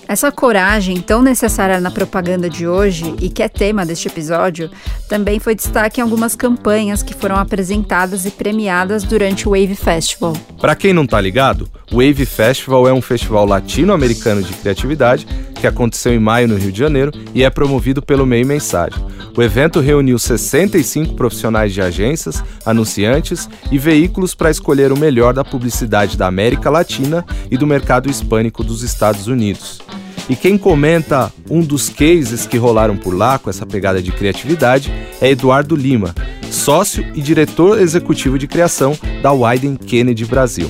Essa 0.07 0.31
coragem 0.31 1.01
tão 1.01 1.21
necessária 1.21 1.81
na 1.81 1.91
propaganda 1.91 2.49
de 2.49 2.65
hoje 2.65 3.13
e 3.19 3.29
que 3.29 3.43
é 3.43 3.49
tema 3.49 3.85
deste 3.85 4.07
episódio 4.07 4.71
também 5.09 5.37
foi 5.37 5.53
destaque 5.53 5.99
em 5.99 6.03
algumas 6.03 6.33
campanhas 6.33 7.03
que 7.03 7.13
foram 7.13 7.35
apresentadas 7.35 8.25
e 8.25 8.31
premiadas 8.31 9.03
durante 9.03 9.49
o 9.49 9.51
Wave 9.51 9.75
Festival. 9.75 10.31
Para 10.61 10.75
quem 10.75 10.93
não 10.93 11.05
tá 11.05 11.19
ligado, 11.19 11.69
o 11.91 11.95
Wave 11.95 12.25
Festival 12.25 12.87
é 12.87 12.93
um 12.93 13.01
festival 13.01 13.45
latino-americano 13.45 14.41
de 14.41 14.53
criatividade 14.53 15.27
que 15.59 15.67
aconteceu 15.67 16.13
em 16.13 16.19
maio 16.19 16.47
no 16.47 16.55
Rio 16.55 16.71
de 16.71 16.79
Janeiro 16.79 17.11
e 17.33 17.43
é 17.43 17.49
promovido 17.49 18.01
pelo 18.01 18.25
Meio 18.25 18.45
Mensagem. 18.45 19.03
O 19.35 19.43
evento 19.43 19.79
reuniu 19.79 20.17
65 20.17 21.15
profissionais 21.15 21.73
de 21.73 21.81
agências, 21.81 22.43
anunciantes 22.65 23.47
e 23.71 23.77
veículos 23.77 24.33
para 24.33 24.49
escolher 24.49 24.91
o 24.91 24.97
melhor 24.97 25.33
da 25.33 25.43
publicidade 25.43 26.17
da 26.17 26.27
América 26.27 26.69
Latina 26.69 27.25
e 27.51 27.57
do 27.57 27.67
mercado 27.67 28.09
hispânico 28.09 28.63
dos 28.63 28.81
Estados 28.81 29.27
Unidos. 29.27 29.79
E 30.29 30.35
quem 30.35 30.57
comenta 30.57 31.31
um 31.49 31.61
dos 31.61 31.87
cases 31.87 32.45
que 32.45 32.57
rolaram 32.57 32.97
por 32.97 33.15
lá 33.15 33.39
com 33.39 33.49
essa 33.49 33.65
pegada 33.65 34.01
de 34.01 34.11
criatividade 34.11 34.93
é 35.21 35.29
Eduardo 35.29 35.73
Lima, 35.73 36.13
sócio 36.51 37.05
e 37.15 37.21
diretor 37.21 37.79
executivo 37.79 38.37
de 38.37 38.45
criação 38.45 38.97
da 39.21 39.31
Wyden 39.31 39.77
Kennedy 39.77 40.25
Brasil. 40.25 40.69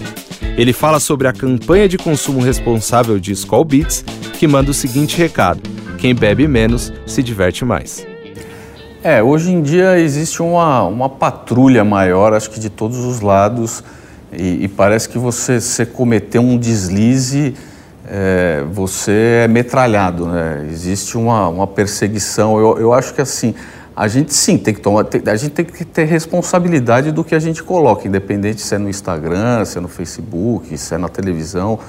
Ele 0.55 0.73
fala 0.73 0.99
sobre 0.99 1.27
a 1.27 1.33
campanha 1.33 1.89
de 1.89 1.97
consumo 1.97 2.39
responsável 2.39 3.19
de 3.19 3.31
Skull 3.31 3.65
Beats, 3.65 4.05
que 4.39 4.47
manda 4.47 4.69
o 4.69 4.75
seguinte 4.75 5.17
recado: 5.17 5.61
quem 5.97 6.13
bebe 6.13 6.47
menos 6.47 6.93
se 7.07 7.23
diverte 7.23 7.65
mais. 7.65 8.05
É, 9.03 9.23
hoje 9.23 9.51
em 9.51 9.61
dia 9.61 9.99
existe 9.99 10.41
uma, 10.41 10.83
uma 10.83 11.09
patrulha 11.09 11.83
maior, 11.83 12.33
acho 12.33 12.49
que 12.49 12.59
de 12.59 12.69
todos 12.69 12.97
os 12.97 13.21
lados, 13.21 13.83
e, 14.31 14.65
e 14.65 14.67
parece 14.67 15.09
que 15.09 15.17
você, 15.17 15.59
você 15.59 15.85
cometeu 15.85 16.41
um 16.41 16.57
deslize 16.57 17.55
é, 18.07 18.63
você 18.71 19.41
é 19.43 19.47
metralhado, 19.47 20.25
né? 20.25 20.67
existe 20.71 21.17
uma, 21.17 21.47
uma 21.49 21.67
perseguição. 21.67 22.57
Eu, 22.57 22.77
eu 22.79 22.93
acho 22.93 23.13
que 23.13 23.21
assim, 23.21 23.53
a 23.95 24.07
gente 24.07 24.33
sim 24.33 24.57
tem 24.57 24.73
que 24.73 24.79
tomar, 24.79 25.05
a 25.25 25.35
gente 25.35 25.51
tem 25.51 25.65
que 25.65 25.83
ter 25.83 26.05
responsabilidade 26.05 27.11
do 27.11 27.23
que 27.23 27.35
a 27.35 27.39
gente 27.39 27.61
coloca, 27.61 28.07
independente 28.07 28.61
se 28.61 28.73
é 28.73 28.77
no 28.77 28.89
Instagram, 28.89 29.65
se 29.65 29.77
é 29.77 29.81
no 29.81 29.87
Facebook, 29.87 30.77
se 30.77 30.93
é 30.93 30.97
na 30.97 31.09
televisão. 31.09 31.79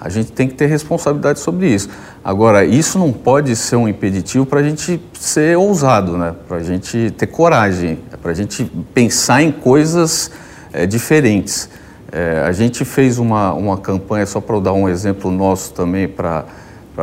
A 0.00 0.08
gente 0.08 0.32
tem 0.32 0.48
que 0.48 0.54
ter 0.54 0.64
responsabilidade 0.66 1.40
sobre 1.40 1.68
isso. 1.68 1.90
Agora, 2.24 2.64
isso 2.64 2.98
não 2.98 3.12
pode 3.12 3.54
ser 3.54 3.76
um 3.76 3.86
impeditivo 3.86 4.46
para 4.46 4.60
a 4.60 4.62
gente 4.62 4.98
ser 5.12 5.58
ousado, 5.58 6.16
né? 6.16 6.34
para 6.48 6.56
a 6.56 6.62
gente 6.62 7.10
ter 7.18 7.26
coragem, 7.26 7.98
para 8.22 8.30
a 8.30 8.34
gente 8.34 8.64
pensar 8.94 9.42
em 9.42 9.52
coisas 9.52 10.30
é, 10.72 10.86
diferentes. 10.86 11.68
É, 12.12 12.42
a 12.44 12.50
gente 12.50 12.84
fez 12.84 13.18
uma, 13.18 13.52
uma 13.52 13.78
campanha, 13.78 14.26
só 14.26 14.40
para 14.40 14.58
dar 14.58 14.72
um 14.72 14.88
exemplo 14.88 15.30
nosso 15.30 15.72
também, 15.72 16.08
para 16.08 16.44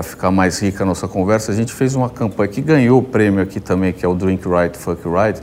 ficar 0.03 0.31
mais 0.31 0.59
rica 0.59 0.83
a 0.83 0.85
nossa 0.85 1.07
conversa, 1.07 1.51
a 1.51 1.55
gente 1.55 1.73
fez 1.73 1.95
uma 1.95 2.09
campanha 2.09 2.49
que 2.49 2.61
ganhou 2.61 2.99
o 2.99 3.03
prêmio 3.03 3.41
aqui 3.41 3.59
também, 3.59 3.93
que 3.93 4.05
é 4.05 4.07
o 4.07 4.13
Drink 4.13 4.47
Right, 4.47 4.77
Fuck 4.77 5.01
Right, 5.07 5.41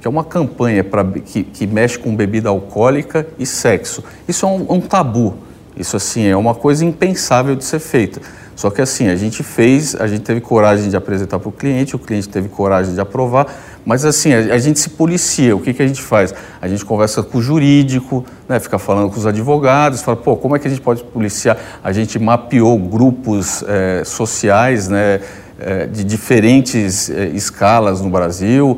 que 0.00 0.06
é 0.06 0.10
uma 0.10 0.22
campanha 0.22 0.84
pra, 0.84 1.02
que, 1.02 1.42
que 1.42 1.66
mexe 1.66 1.98
com 1.98 2.14
bebida 2.14 2.50
alcoólica 2.50 3.26
e 3.38 3.46
sexo. 3.46 4.04
Isso 4.28 4.44
é 4.44 4.48
um, 4.48 4.74
um 4.74 4.80
tabu, 4.80 5.34
isso 5.76 5.96
assim 5.96 6.26
é 6.26 6.36
uma 6.36 6.54
coisa 6.54 6.84
impensável 6.84 7.56
de 7.56 7.64
ser 7.64 7.78
feita. 7.78 8.20
Só 8.54 8.70
que 8.70 8.80
assim, 8.80 9.08
a 9.08 9.16
gente 9.16 9.42
fez, 9.42 9.94
a 9.94 10.06
gente 10.06 10.22
teve 10.22 10.40
coragem 10.40 10.88
de 10.88 10.96
apresentar 10.96 11.38
para 11.38 11.48
o 11.48 11.52
cliente, 11.52 11.94
o 11.94 11.98
cliente 11.98 12.28
teve 12.28 12.48
coragem 12.48 12.94
de 12.94 13.00
aprovar, 13.00 13.46
mas 13.86 14.04
assim, 14.04 14.34
a, 14.34 14.54
a, 14.54 14.58
gente 14.58 14.80
se 14.80 14.90
policia. 14.90 15.54
O 15.54 15.60
que, 15.60 15.72
que 15.72 15.80
a 15.80 15.86
gente 15.86 16.02
faz? 16.02 16.34
A 16.60 16.66
gente 16.66 16.84
conversa 16.84 17.22
com 17.22 17.38
o 17.38 17.40
jurídico, 17.40 18.26
né, 18.48 18.58
fica 18.58 18.80
falando 18.80 19.08
com 19.08 19.16
os 19.16 19.24
advogados, 19.24 20.02
fala, 20.02 20.16
pô, 20.16 20.36
como 20.36 20.56
é 20.56 20.58
que 20.58 20.66
a 20.66 20.70
gente 20.70 20.82
pode 20.82 21.04
policiar? 21.04 21.56
A 21.84 21.92
gente 21.92 22.18
mapeou 22.18 22.76
grupos 22.76 23.62
é, 23.62 24.02
sociais 24.04 24.88
né, 24.88 25.20
é, 25.60 25.86
de 25.86 26.02
diferentes 26.02 27.08
é, 27.08 27.28
escalas 27.28 28.00
no 28.00 28.10
Brasil, 28.10 28.76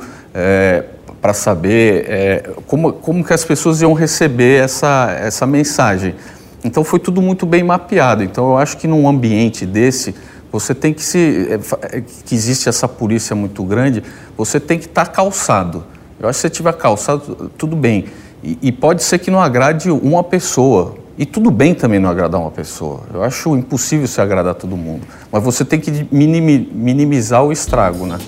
para 1.20 1.34
saber 1.34 2.54
como, 2.66 2.92
como 2.92 3.24
que 3.24 3.32
as 3.32 3.44
pessoas 3.44 3.80
iam 3.80 3.92
receber 3.92 4.62
essa, 4.62 5.16
essa 5.18 5.46
mensagem. 5.46 6.14
Então 6.62 6.84
foi 6.84 7.00
tudo 7.00 7.20
muito 7.20 7.44
bem 7.44 7.64
mapeado. 7.64 8.22
Então 8.22 8.50
eu 8.50 8.58
acho 8.58 8.76
que 8.76 8.86
num 8.86 9.08
ambiente 9.08 9.66
desse, 9.66 10.14
você 10.50 10.74
tem 10.74 10.94
que 10.94 11.02
se. 11.02 11.48
É, 11.50 11.96
é, 11.96 12.00
que 12.00 12.34
existe 12.34 12.68
essa 12.68 12.88
polícia 12.88 13.34
muito 13.36 13.62
grande, 13.62 14.02
você 14.36 14.58
tem 14.58 14.78
que 14.78 14.86
estar 14.86 15.06
tá 15.06 15.12
calçado. 15.12 15.84
Eu 16.18 16.28
acho 16.28 16.36
que 16.36 16.40
se 16.40 16.48
você 16.48 16.50
tiver 16.50 16.72
calçado, 16.74 17.50
tudo 17.56 17.76
bem. 17.76 18.06
E, 18.42 18.58
e, 18.62 18.72
pode 18.72 19.02
ser 19.02 19.18
que 19.18 19.30
não 19.30 19.40
agrade 19.40 19.90
uma 19.90 20.22
pessoa. 20.22 20.96
E 21.16 21.26
tudo 21.26 21.50
bem 21.50 21.74
também 21.74 21.98
não 21.98 22.08
agradar 22.08 22.40
uma 22.40 22.50
pessoa. 22.50 23.02
Eu 23.12 23.22
acho 23.24 23.56
impossível 23.56 24.06
se 24.06 24.20
agradar 24.20 24.54
todo 24.54 24.76
mundo. 24.76 25.04
Mas 25.32 25.42
você 25.42 25.64
tem 25.64 25.80
que 25.80 26.06
minimizar 26.12 27.44
o 27.44 27.50
estrago, 27.50 28.06
né? 28.06 28.18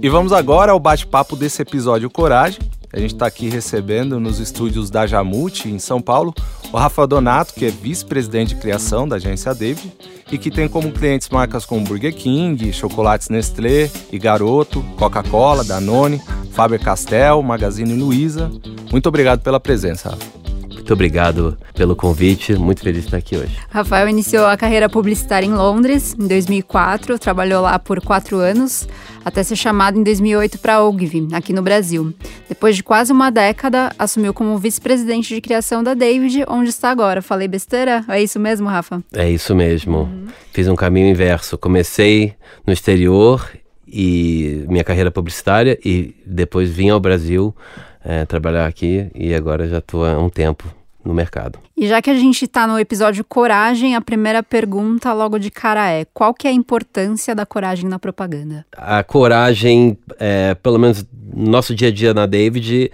E 0.00 0.08
vamos 0.08 0.32
agora 0.32 0.72
ao 0.72 0.80
bate-papo 0.80 1.36
desse 1.36 1.60
episódio 1.60 2.08
Coragem. 2.08 2.58
A 2.92 2.98
gente 2.98 3.14
está 3.14 3.26
aqui 3.26 3.48
recebendo 3.48 4.20
nos 4.20 4.38
estúdios 4.38 4.90
da 4.90 5.06
Jamute, 5.06 5.70
em 5.70 5.78
São 5.78 6.00
Paulo, 6.00 6.34
o 6.70 6.76
Rafael 6.76 7.08
Donato, 7.08 7.54
que 7.54 7.64
é 7.64 7.70
vice-presidente 7.70 8.54
de 8.54 8.60
criação 8.60 9.08
da 9.08 9.16
agência 9.16 9.54
David 9.54 9.90
e 10.30 10.36
que 10.36 10.50
tem 10.50 10.68
como 10.68 10.92
clientes 10.92 11.30
marcas 11.30 11.64
como 11.64 11.84
Burger 11.84 12.14
King, 12.14 12.70
Chocolates 12.70 13.30
Nestlé 13.30 13.90
e 14.10 14.18
Garoto, 14.18 14.84
Coca-Cola, 14.98 15.64
Danone, 15.64 16.20
Faber-Castell, 16.52 17.42
Magazine 17.42 17.94
Luiza. 17.94 18.50
Muito 18.90 19.08
obrigado 19.08 19.40
pela 19.40 19.58
presença, 19.58 20.10
Rafa. 20.10 20.51
Muito 20.82 20.94
obrigado 20.94 21.56
pelo 21.76 21.94
convite, 21.94 22.56
muito 22.56 22.82
feliz 22.82 23.02
de 23.02 23.06
estar 23.06 23.16
aqui 23.16 23.36
hoje. 23.36 23.56
Rafael 23.70 24.08
iniciou 24.08 24.44
a 24.46 24.56
carreira 24.56 24.88
publicitária 24.88 25.46
em 25.46 25.54
Londres 25.54 26.12
em 26.18 26.26
2004, 26.26 27.20
trabalhou 27.20 27.62
lá 27.62 27.78
por 27.78 28.00
quatro 28.00 28.38
anos, 28.38 28.88
até 29.24 29.44
ser 29.44 29.54
chamado 29.54 29.96
em 29.96 30.02
2008 30.02 30.58
para 30.58 30.74
a 30.74 30.84
Ogilvy, 30.84 31.28
aqui 31.34 31.52
no 31.52 31.62
Brasil. 31.62 32.12
Depois 32.48 32.74
de 32.74 32.82
quase 32.82 33.12
uma 33.12 33.30
década, 33.30 33.92
assumiu 33.96 34.34
como 34.34 34.58
vice-presidente 34.58 35.32
de 35.32 35.40
criação 35.40 35.84
da 35.84 35.94
David, 35.94 36.44
onde 36.48 36.70
está 36.70 36.90
agora. 36.90 37.22
Falei 37.22 37.46
besteira? 37.46 38.04
É 38.08 38.20
isso 38.20 38.40
mesmo, 38.40 38.68
Rafa? 38.68 39.04
É 39.14 39.30
isso 39.30 39.54
mesmo. 39.54 39.98
Uhum. 39.98 40.26
Fiz 40.52 40.66
um 40.66 40.74
caminho 40.74 41.06
inverso. 41.06 41.56
Comecei 41.56 42.34
no 42.66 42.72
exterior 42.72 43.48
e 43.86 44.64
minha 44.68 44.82
carreira 44.82 45.12
publicitária 45.12 45.78
e 45.84 46.16
depois 46.26 46.70
vim 46.70 46.88
ao 46.90 46.98
Brasil 46.98 47.54
é, 48.04 48.24
trabalhar 48.24 48.66
aqui 48.66 49.10
e 49.14 49.34
agora 49.34 49.68
já 49.68 49.78
estou 49.78 50.04
há 50.04 50.18
um 50.18 50.28
tempo 50.28 50.64
no 51.04 51.12
mercado. 51.12 51.58
E 51.76 51.86
já 51.86 52.00
que 52.00 52.10
a 52.10 52.14
gente 52.14 52.44
está 52.44 52.66
no 52.66 52.78
episódio 52.78 53.24
coragem, 53.24 53.96
a 53.96 54.00
primeira 54.00 54.42
pergunta 54.42 55.12
logo 55.12 55.38
de 55.38 55.50
cara 55.50 55.90
é: 55.90 56.04
qual 56.12 56.32
que 56.32 56.46
é 56.46 56.50
a 56.50 56.54
importância 56.54 57.34
da 57.34 57.44
coragem 57.44 57.88
na 57.88 57.98
propaganda? 57.98 58.64
A 58.76 59.02
coragem, 59.02 59.98
é, 60.18 60.54
pelo 60.54 60.78
menos 60.78 61.04
no 61.34 61.50
nosso 61.50 61.74
dia 61.74 61.88
a 61.88 61.92
dia 61.92 62.14
na 62.14 62.26
David, 62.26 62.92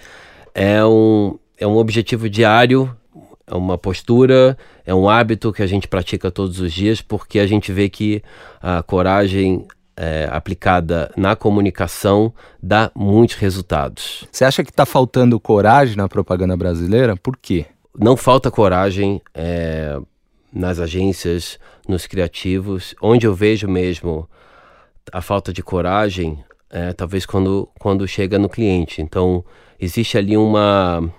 é 0.54 0.84
um, 0.84 1.38
é 1.58 1.66
um 1.66 1.76
objetivo 1.76 2.30
diário, 2.30 2.94
é 3.46 3.54
uma 3.54 3.76
postura, 3.76 4.56
é 4.86 4.94
um 4.94 5.08
hábito 5.08 5.52
que 5.52 5.62
a 5.62 5.66
gente 5.66 5.88
pratica 5.88 6.30
todos 6.30 6.60
os 6.60 6.72
dias, 6.72 7.02
porque 7.02 7.38
a 7.38 7.46
gente 7.46 7.72
vê 7.72 7.88
que 7.88 8.22
a 8.62 8.82
coragem 8.82 9.66
é, 9.98 10.28
aplicada 10.30 11.12
na 11.16 11.34
comunicação 11.34 12.32
dá 12.62 12.88
muitos 12.94 13.34
resultados. 13.34 14.24
Você 14.30 14.44
acha 14.44 14.62
que 14.62 14.70
está 14.70 14.86
faltando 14.86 15.40
coragem 15.40 15.96
na 15.96 16.08
propaganda 16.08 16.56
brasileira? 16.56 17.16
Por 17.16 17.36
quê? 17.36 17.66
Não 17.98 18.16
falta 18.16 18.48
coragem 18.48 19.20
é, 19.34 19.98
nas 20.52 20.78
agências, 20.78 21.58
nos 21.88 22.06
criativos. 22.06 22.94
Onde 23.02 23.26
eu 23.26 23.34
vejo 23.34 23.66
mesmo 23.66 24.30
a 25.12 25.20
falta 25.20 25.52
de 25.52 25.64
coragem, 25.64 26.44
é, 26.70 26.92
talvez 26.92 27.26
quando, 27.26 27.68
quando 27.80 28.06
chega 28.06 28.38
no 28.38 28.48
cliente. 28.48 29.02
Então, 29.02 29.44
existe 29.80 30.16
ali 30.16 30.36
uma. 30.36 31.12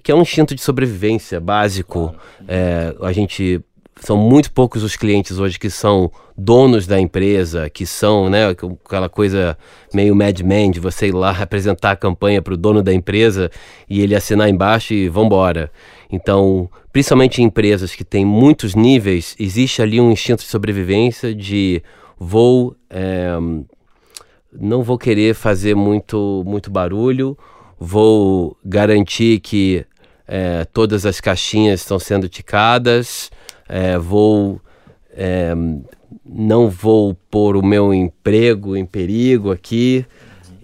que 0.00 0.12
é 0.12 0.14
um 0.14 0.22
instinto 0.22 0.54
de 0.54 0.62
sobrevivência 0.62 1.40
básico. 1.40 2.14
É, 2.46 2.94
a 3.02 3.10
gente 3.10 3.60
são 4.00 4.16
muito 4.16 4.52
poucos 4.52 4.82
os 4.82 4.96
clientes 4.96 5.38
hoje 5.38 5.58
que 5.58 5.70
são 5.70 6.10
donos 6.36 6.86
da 6.86 7.00
empresa, 7.00 7.70
que 7.70 7.86
são, 7.86 8.28
né, 8.28 8.48
aquela 8.48 9.08
coisa 9.08 9.56
meio 9.92 10.14
Mad 10.14 10.40
Men 10.40 10.70
de 10.70 10.80
você 10.80 11.08
ir 11.08 11.12
lá 11.12 11.30
apresentar 11.40 11.92
a 11.92 11.96
campanha 11.96 12.42
para 12.42 12.54
o 12.54 12.56
dono 12.56 12.82
da 12.82 12.92
empresa 12.92 13.50
e 13.88 14.00
ele 14.00 14.14
assinar 14.14 14.48
embaixo 14.48 14.92
e 14.92 15.08
vambora. 15.08 15.70
Então, 16.10 16.68
principalmente 16.92 17.40
em 17.40 17.46
empresas 17.46 17.94
que 17.94 18.04
têm 18.04 18.24
muitos 18.24 18.74
níveis, 18.74 19.34
existe 19.38 19.80
ali 19.80 20.00
um 20.00 20.10
instinto 20.10 20.42
de 20.42 20.48
sobrevivência 20.48 21.34
de 21.34 21.82
vou 22.18 22.76
é, 22.90 23.32
não 24.52 24.82
vou 24.82 24.96
querer 24.96 25.34
fazer 25.34 25.74
muito 25.74 26.44
muito 26.46 26.70
barulho, 26.70 27.36
vou 27.78 28.56
garantir 28.64 29.40
que 29.40 29.84
é, 30.26 30.64
todas 30.72 31.04
as 31.04 31.20
caixinhas 31.20 31.80
estão 31.80 31.98
sendo 31.98 32.28
ticadas, 32.28 33.30
é, 33.68 33.98
vou 33.98 34.60
é, 35.16 35.54
não 36.24 36.68
vou 36.68 37.14
pôr 37.30 37.56
o 37.56 37.64
meu 37.64 37.92
emprego 37.92 38.76
em 38.76 38.86
perigo 38.86 39.52
aqui, 39.52 40.04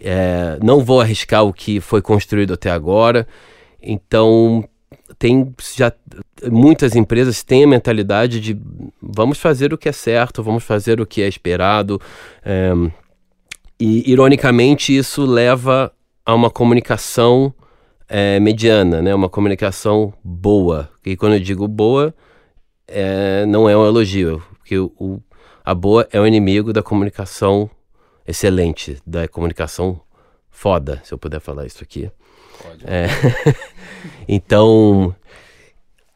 é, 0.00 0.58
não 0.62 0.84
vou 0.84 1.00
arriscar 1.00 1.44
o 1.44 1.52
que 1.52 1.80
foi 1.80 2.02
construído 2.02 2.54
até 2.54 2.70
agora. 2.70 3.26
Então 3.82 4.64
tem 5.18 5.52
já 5.76 5.92
muitas 6.50 6.96
empresas 6.96 7.42
têm 7.42 7.64
a 7.64 7.68
mentalidade 7.68 8.40
de 8.40 8.58
vamos 9.00 9.38
fazer 9.38 9.72
o 9.72 9.78
que 9.78 9.88
é 9.88 9.92
certo, 9.92 10.42
vamos 10.42 10.64
fazer 10.64 11.00
o 11.00 11.06
que 11.06 11.22
é 11.22 11.28
esperado. 11.28 12.00
É, 12.44 12.72
e 13.78 14.10
ironicamente 14.10 14.96
isso 14.96 15.24
leva 15.24 15.92
a 16.24 16.34
uma 16.34 16.50
comunicação 16.50 17.52
é, 18.08 18.38
mediana, 18.40 19.00
né? 19.00 19.14
Uma 19.14 19.28
comunicação 19.28 20.12
boa. 20.22 20.90
E 21.04 21.16
quando 21.16 21.34
eu 21.34 21.40
digo 21.40 21.66
boa, 21.66 22.14
é, 22.90 23.46
não 23.46 23.68
é 23.68 23.76
um 23.76 23.86
elogio, 23.86 24.42
porque 24.58 24.78
o, 24.78 24.92
o, 24.98 25.22
a 25.64 25.74
boa 25.74 26.06
é 26.10 26.20
o 26.20 26.26
inimigo 26.26 26.72
da 26.72 26.82
comunicação 26.82 27.70
excelente, 28.26 28.98
da 29.06 29.26
comunicação 29.28 30.00
foda, 30.50 31.00
se 31.04 31.14
eu 31.14 31.18
puder 31.18 31.40
falar 31.40 31.66
isso 31.66 31.82
aqui. 31.82 32.10
Pode. 32.62 32.84
É, 32.84 33.06
então, 34.28 35.14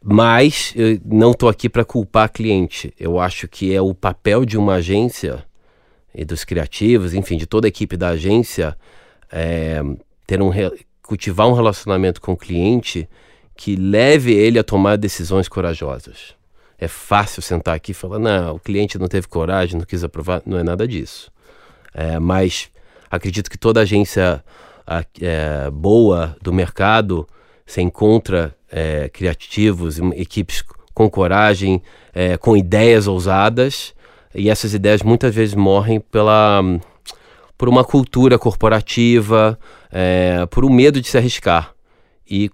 mas 0.03 0.73
eu 0.77 1.01
não 1.05 1.31
estou 1.31 1.49
aqui 1.49 1.69
para 1.69 1.85
culpar 1.85 2.31
cliente. 2.31 2.93
Eu 2.99 3.19
acho 3.19 3.49
que 3.49 3.75
é 3.75 3.81
o 3.81 3.95
papel 3.95 4.45
de 4.45 4.59
uma 4.59 4.75
agência 4.75 5.45
e 6.15 6.25
dos 6.25 6.45
criativos, 6.45 7.15
enfim, 7.15 7.37
de 7.37 7.47
toda 7.47 7.67
a 7.67 7.69
equipe 7.69 7.97
da 7.97 8.11
agência, 8.11 8.77
é, 9.33 9.81
ter 10.27 10.41
um 10.43 10.51
cultivar 11.03 11.49
um 11.49 11.53
relacionamento 11.53 12.21
com 12.21 12.33
o 12.33 12.37
cliente 12.37 13.09
que 13.57 13.77
leve 13.77 14.33
ele 14.33 14.59
a 14.59 14.65
tomar 14.65 14.97
decisões 14.97 15.49
corajosas 15.49 16.35
é 16.79 16.89
fácil 16.89 17.41
sentar 17.41 17.75
aqui 17.75 17.93
e 17.93 17.95
falar, 17.95 18.19
não, 18.19 18.57
o 18.57 18.61
cliente 18.61 18.99
não 18.99 19.09
teve 19.09 19.27
coragem, 19.29 19.79
não 19.79 19.87
quis 19.87 20.03
aprovar. 20.05 20.43
Não 20.45 20.59
é 20.59 20.63
nada 20.63 20.87
disso. 20.87 21.31
É, 21.93 22.19
mas 22.19 22.69
acredito 23.11 23.51
que 23.51 23.59
toda 23.59 23.81
agência 23.81 24.45
é, 25.21 25.71
boa 25.71 26.37
do 26.43 26.53
mercado 26.53 27.27
se 27.65 27.81
encontra 27.81 28.55
é, 28.71 29.09
criativos, 29.09 29.99
equipes 30.15 30.63
com 30.93 31.09
coragem, 31.09 31.83
é, 32.13 32.37
com 32.37 32.57
ideias 32.57 33.07
ousadas, 33.07 33.95
e 34.35 34.51
essas 34.51 34.75
ideias 34.75 35.03
muitas 35.03 35.35
vezes 35.35 35.55
morrem 35.55 36.01
pela, 36.01 36.61
por 37.57 37.69
uma 37.69 37.85
cultura 37.85 38.39
corporativa, 38.39 39.59
é, 39.91 40.45
por 40.47 40.65
um 40.65 40.71
medo 40.71 41.01
de 41.01 41.09
se 41.09 41.17
arriscar. 41.17 41.73
E 42.29 42.51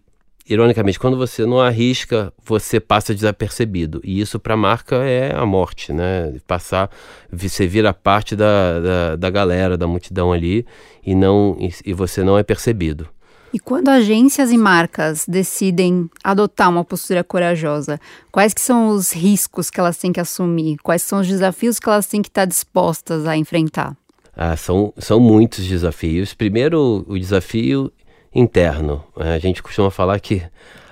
ironicamente, 0.51 0.99
quando 0.99 1.17
você 1.17 1.47
não 1.47 1.61
arrisca, 1.61 2.33
você 2.45 2.81
passa 2.81 3.15
desapercebido. 3.15 4.01
E 4.03 4.21
isso 4.21 4.41
para 4.41 4.55
a 4.55 4.57
marca 4.57 4.97
é 4.97 5.33
a 5.33 5.47
morte, 5.47 5.93
né? 5.93 6.35
Passar, 6.45 6.91
você 7.33 7.69
vira 7.69 7.95
parte 7.95 8.35
da, 8.35 8.81
da, 8.81 9.17
da 9.17 9.31
galera, 9.31 9.79
da 9.79 9.87
multidão 9.87 10.33
ali, 10.33 10.67
e, 11.07 11.15
não, 11.15 11.57
e, 11.59 11.73
e 11.87 11.93
você 11.93 12.25
não 12.25 12.37
é 12.37 12.43
percebido. 12.43 13.09
E 13.53 13.59
quando 13.59 13.89
agências 13.89 14.51
e 14.51 14.59
marcas 14.59 15.25
decidem 15.27 16.11
adotar 16.23 16.69
uma 16.69 16.85
postura 16.85 17.23
corajosa, 17.23 18.01
quais 18.31 18.53
que 18.53 18.61
são 18.61 18.89
os 18.89 19.13
riscos 19.13 19.71
que 19.71 19.79
elas 19.79 19.97
têm 19.97 20.13
que 20.13 20.21
assumir? 20.21 20.77
Quais 20.83 21.03
são 21.03 21.21
os 21.21 21.29
desafios 21.29 21.79
que 21.79 21.89
elas 21.89 22.07
têm 22.07 22.23
que 22.23 22.29
estar 22.29 22.45
dispostas 22.45 23.27
a 23.27 23.37
enfrentar? 23.37 23.97
Ah, 24.37 24.57
são, 24.57 24.93
são 24.97 25.21
muitos 25.21 25.67
desafios. 25.67 26.33
Primeiro, 26.33 27.05
o 27.09 27.19
desafio 27.19 27.93
interno. 28.35 29.03
A 29.17 29.39
gente 29.39 29.63
costuma 29.63 29.91
falar 29.91 30.19
que 30.21 30.43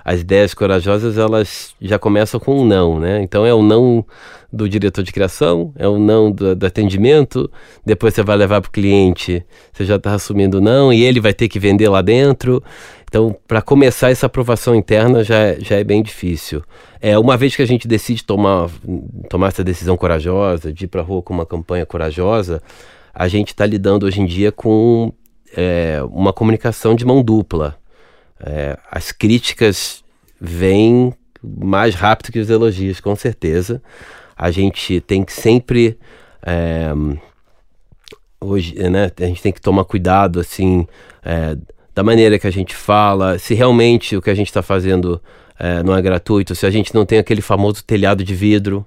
as 0.03 0.21
ideias 0.21 0.53
corajosas 0.53 1.17
elas 1.17 1.75
já 1.79 1.99
começam 1.99 2.39
com 2.39 2.61
um 2.61 2.65
não, 2.65 2.99
né? 2.99 3.21
Então 3.21 3.45
é 3.45 3.53
o 3.53 3.61
não 3.61 4.05
do 4.51 4.67
diretor 4.67 5.03
de 5.03 5.11
criação, 5.11 5.71
é 5.75 5.87
o 5.87 5.99
não 5.99 6.31
do, 6.31 6.55
do 6.55 6.65
atendimento, 6.65 7.49
depois 7.85 8.15
você 8.15 8.23
vai 8.23 8.35
levar 8.35 8.59
para 8.61 8.69
o 8.69 8.71
cliente, 8.71 9.45
você 9.71 9.85
já 9.85 9.97
está 9.97 10.15
assumindo 10.15 10.59
não 10.59 10.91
e 10.91 11.03
ele 11.03 11.19
vai 11.19 11.33
ter 11.33 11.47
que 11.47 11.59
vender 11.59 11.87
lá 11.89 12.01
dentro. 12.01 12.63
Então, 13.07 13.35
para 13.47 13.61
começar 13.61 14.09
essa 14.09 14.25
aprovação 14.25 14.73
interna 14.75 15.23
já, 15.23 15.53
já 15.59 15.75
é 15.75 15.83
bem 15.83 16.01
difícil. 16.01 16.63
É 16.99 17.17
uma 17.17 17.37
vez 17.37 17.55
que 17.55 17.61
a 17.61 17.67
gente 17.67 17.87
decide 17.87 18.23
tomar, 18.23 18.69
tomar 19.29 19.49
essa 19.49 19.63
decisão 19.63 19.95
corajosa, 19.95 20.73
de 20.73 20.85
ir 20.85 20.87
para 20.87 21.01
a 21.01 21.03
rua 21.03 21.21
com 21.21 21.33
uma 21.33 21.45
campanha 21.45 21.85
corajosa, 21.85 22.61
a 23.13 23.27
gente 23.27 23.49
está 23.49 23.65
lidando 23.65 24.05
hoje 24.05 24.21
em 24.21 24.25
dia 24.25 24.51
com 24.51 25.11
é, 25.55 25.99
uma 26.11 26.33
comunicação 26.33 26.95
de 26.95 27.05
mão 27.05 27.23
dupla. 27.23 27.77
É, 28.39 28.77
as 28.89 29.11
críticas 29.11 30.03
vêm 30.39 31.13
mais 31.41 31.95
rápido 31.95 32.31
que 32.31 32.39
os 32.39 32.49
elogios, 32.49 32.99
com 32.99 33.15
certeza. 33.15 33.81
A 34.35 34.51
gente 34.51 35.01
tem 35.01 35.23
que 35.23 35.33
sempre. 35.33 35.97
É, 36.45 36.91
hoje, 38.39 38.75
né, 38.89 39.11
a 39.19 39.25
gente 39.25 39.41
tem 39.41 39.51
que 39.51 39.61
tomar 39.61 39.83
cuidado, 39.83 40.39
assim, 40.39 40.87
é, 41.23 41.57
da 41.93 42.03
maneira 42.03 42.39
que 42.39 42.47
a 42.47 42.51
gente 42.51 42.73
fala, 42.73 43.37
se 43.37 43.53
realmente 43.53 44.15
o 44.15 44.21
que 44.21 44.29
a 44.29 44.35
gente 44.35 44.47
está 44.47 44.61
fazendo 44.61 45.21
é, 45.59 45.83
não 45.83 45.95
é 45.95 46.01
gratuito, 46.01 46.55
se 46.55 46.65
a 46.65 46.71
gente 46.71 46.95
não 46.95 47.05
tem 47.05 47.19
aquele 47.19 47.41
famoso 47.41 47.83
telhado 47.83 48.23
de 48.23 48.33
vidro. 48.33 48.85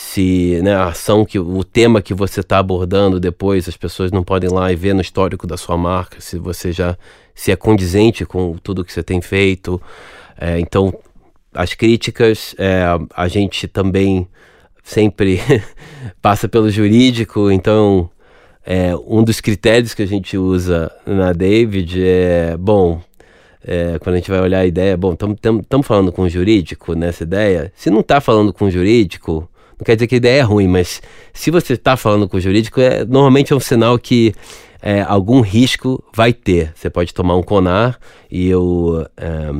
Se 0.00 0.60
né, 0.62 0.74
a 0.74 0.86
ação 0.86 1.24
que 1.24 1.40
o 1.40 1.64
tema 1.64 2.00
que 2.00 2.14
você 2.14 2.38
está 2.38 2.58
abordando 2.58 3.18
depois 3.18 3.68
as 3.68 3.76
pessoas 3.76 4.12
não 4.12 4.22
podem 4.22 4.48
ir 4.48 4.52
lá 4.52 4.72
e 4.72 4.76
ver 4.76 4.94
no 4.94 5.00
histórico 5.00 5.44
da 5.44 5.56
sua 5.56 5.76
marca 5.76 6.20
se 6.20 6.38
você 6.38 6.70
já 6.72 6.96
se 7.34 7.50
é 7.50 7.56
condizente 7.56 8.24
com 8.24 8.56
tudo 8.62 8.84
que 8.84 8.92
você 8.92 9.02
tem 9.02 9.20
feito 9.20 9.82
é, 10.40 10.60
então 10.60 10.94
as 11.52 11.74
críticas 11.74 12.54
é, 12.58 12.84
a 13.12 13.26
gente 13.26 13.66
também 13.66 14.26
sempre 14.84 15.40
passa 16.22 16.48
pelo 16.48 16.70
jurídico 16.70 17.50
então 17.50 18.08
é, 18.64 18.94
um 19.04 19.24
dos 19.24 19.40
critérios 19.40 19.94
que 19.94 20.02
a 20.02 20.06
gente 20.06 20.38
usa 20.38 20.92
na 21.04 21.32
David 21.32 22.00
é 22.02 22.56
bom 22.56 23.02
é, 23.62 23.98
quando 23.98 24.14
a 24.14 24.18
gente 24.18 24.30
vai 24.30 24.40
olhar 24.40 24.60
a 24.60 24.66
ideia, 24.66 24.96
bom, 24.96 25.12
estamos 25.12 25.86
falando 25.86 26.12
com 26.12 26.22
o 26.22 26.28
jurídico 26.28 26.94
nessa 26.94 27.24
ideia. 27.24 27.70
Se 27.74 27.90
não 27.90 28.00
está 28.00 28.20
falando 28.20 28.52
com 28.52 28.64
o 28.64 28.70
jurídico, 28.70 29.50
não 29.78 29.84
quer 29.84 29.94
dizer 29.94 30.06
que 30.08 30.16
a 30.16 30.18
ideia 30.18 30.40
é 30.40 30.42
ruim, 30.42 30.66
mas 30.66 31.00
se 31.32 31.50
você 31.50 31.74
está 31.74 31.96
falando 31.96 32.28
com 32.28 32.36
o 32.36 32.40
jurídico, 32.40 32.80
é, 32.80 33.04
normalmente 33.04 33.52
é 33.52 33.56
um 33.56 33.60
sinal 33.60 33.98
que 33.98 34.34
é, 34.82 35.02
algum 35.02 35.40
risco 35.40 36.02
vai 36.14 36.32
ter. 36.32 36.72
Você 36.74 36.90
pode 36.90 37.14
tomar 37.14 37.36
um 37.36 37.42
CONAR 37.42 37.98
e 38.30 38.48
eu 38.48 39.06
é, 39.16 39.50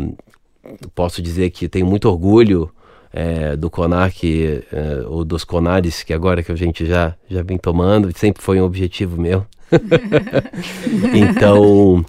posso 0.95 1.23
dizer 1.23 1.51
que 1.51 1.69
tenho 1.69 1.87
muito 1.87 2.09
orgulho 2.09 2.71
é, 3.13 3.57
do 3.57 3.71
CONAR, 3.71 4.13
que, 4.13 4.63
é, 4.73 5.07
ou 5.07 5.25
dos 5.25 5.45
CONARes, 5.45 6.03
que 6.03 6.13
agora 6.13 6.43
que 6.43 6.53
a 6.53 6.57
gente 6.57 6.85
já, 6.85 7.15
já 7.29 7.43
vem 7.43 7.57
tomando, 7.57 8.11
sempre 8.17 8.43
foi 8.43 8.61
um 8.61 8.65
objetivo 8.65 9.21
meu. 9.21 9.47
então, 11.15 12.05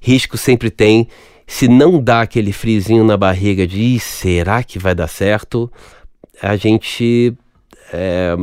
risco 0.00 0.36
sempre 0.36 0.70
tem. 0.70 1.08
Se 1.46 1.66
não 1.66 2.00
dá 2.00 2.22
aquele 2.22 2.52
frizinho 2.52 3.04
na 3.04 3.16
barriga 3.16 3.66
de 3.66 3.98
será 3.98 4.62
que 4.62 4.78
vai 4.78 4.94
dar 4.94 5.08
certo, 5.08 5.70
a 6.40 6.56
gente 6.56 7.34
é, 7.92 8.36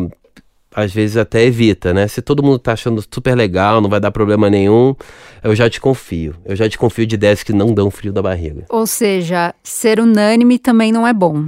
às 0.77 0.93
vezes 0.93 1.17
até 1.17 1.43
evita, 1.43 1.91
né? 1.91 2.07
Se 2.07 2.21
todo 2.21 2.43
mundo 2.43 2.59
tá 2.59 2.73
achando 2.73 3.01
super 3.01 3.35
legal, 3.35 3.81
não 3.81 3.89
vai 3.89 3.99
dar 3.99 4.11
problema 4.11 4.47
nenhum, 4.47 4.95
eu 5.43 5.55
já 5.55 5.67
te 5.67 5.81
confio. 5.81 6.35
Eu 6.45 6.55
já 6.55 6.69
te 6.69 6.77
confio 6.77 7.07
de 7.07 7.15
ideias 7.15 7.41
que 7.41 7.51
não 7.51 7.73
dão 7.73 7.89
frio 7.89 8.13
da 8.13 8.21
barriga. 8.21 8.65
Ou 8.69 8.85
seja, 8.85 9.55
ser 9.63 9.99
unânime 9.99 10.59
também 10.59 10.91
não 10.91 11.07
é 11.07 11.13
bom. 11.13 11.45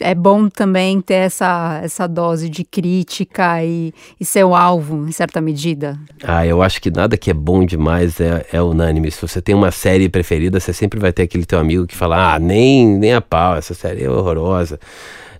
É 0.00 0.14
bom 0.14 0.48
também 0.48 1.00
ter 1.00 1.14
essa, 1.14 1.80
essa 1.82 2.06
dose 2.08 2.48
de 2.48 2.64
crítica 2.64 3.62
e, 3.64 3.92
e 4.20 4.24
ser 4.24 4.44
o 4.44 4.54
alvo, 4.54 5.06
em 5.06 5.12
certa 5.12 5.40
medida. 5.40 5.96
Ah, 6.22 6.44
eu 6.44 6.62
acho 6.62 6.80
que 6.82 6.90
nada 6.90 7.16
que 7.16 7.30
é 7.30 7.34
bom 7.34 7.64
demais 7.64 8.20
é, 8.20 8.44
é 8.52 8.60
unânime. 8.60 9.10
Se 9.10 9.20
você 9.20 9.40
tem 9.40 9.54
uma 9.54 9.70
série 9.70 10.08
preferida, 10.08 10.58
você 10.58 10.72
sempre 10.72 10.98
vai 10.98 11.12
ter 11.12 11.22
aquele 11.22 11.44
teu 11.44 11.60
amigo 11.60 11.86
que 11.86 11.96
fala: 11.96 12.34
ah, 12.34 12.38
nem, 12.40 12.86
nem 12.86 13.14
a 13.14 13.20
pau, 13.20 13.56
essa 13.56 13.72
série 13.72 14.02
é 14.04 14.10
horrorosa 14.10 14.78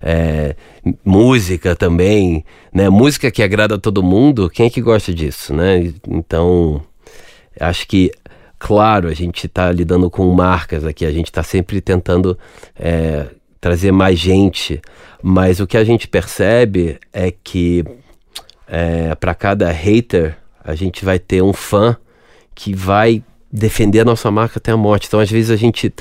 é, 0.05 0.55
música 1.03 1.75
também, 1.75 2.45
né? 2.71 2.87
Música 2.89 3.31
que 3.31 3.41
agrada 3.41 3.73
a 3.73 3.79
todo 3.79 4.03
mundo, 4.03 4.51
quem 4.51 4.67
é 4.67 4.69
que 4.69 4.79
gosta 4.79 5.11
disso, 5.11 5.51
né? 5.51 5.91
Então, 6.07 6.79
acho 7.59 7.87
que, 7.87 8.11
claro, 8.59 9.07
a 9.07 9.13
gente 9.15 9.47
está 9.47 9.71
lidando 9.71 10.07
com 10.11 10.31
marcas 10.31 10.85
aqui, 10.85 11.07
a 11.07 11.11
gente 11.11 11.25
está 11.25 11.41
sempre 11.41 11.81
tentando 11.81 12.37
é, 12.77 13.25
trazer 13.59 13.91
mais 13.91 14.19
gente, 14.19 14.79
mas 15.23 15.59
o 15.59 15.65
que 15.65 15.75
a 15.75 15.83
gente 15.83 16.07
percebe 16.07 16.99
é 17.11 17.31
que 17.31 17.83
é, 18.67 19.15
para 19.15 19.33
cada 19.33 19.71
hater 19.71 20.37
a 20.63 20.75
gente 20.75 21.03
vai 21.03 21.17
ter 21.17 21.41
um 21.41 21.53
fã 21.53 21.97
que 22.53 22.75
vai 22.75 23.23
defender 23.51 24.01
a 24.01 24.05
nossa 24.05 24.29
marca 24.29 24.59
até 24.59 24.71
a 24.71 24.77
morte. 24.77 25.07
Então, 25.07 25.19
às 25.19 25.31
vezes 25.31 25.49
a 25.49 25.55
gente 25.55 25.91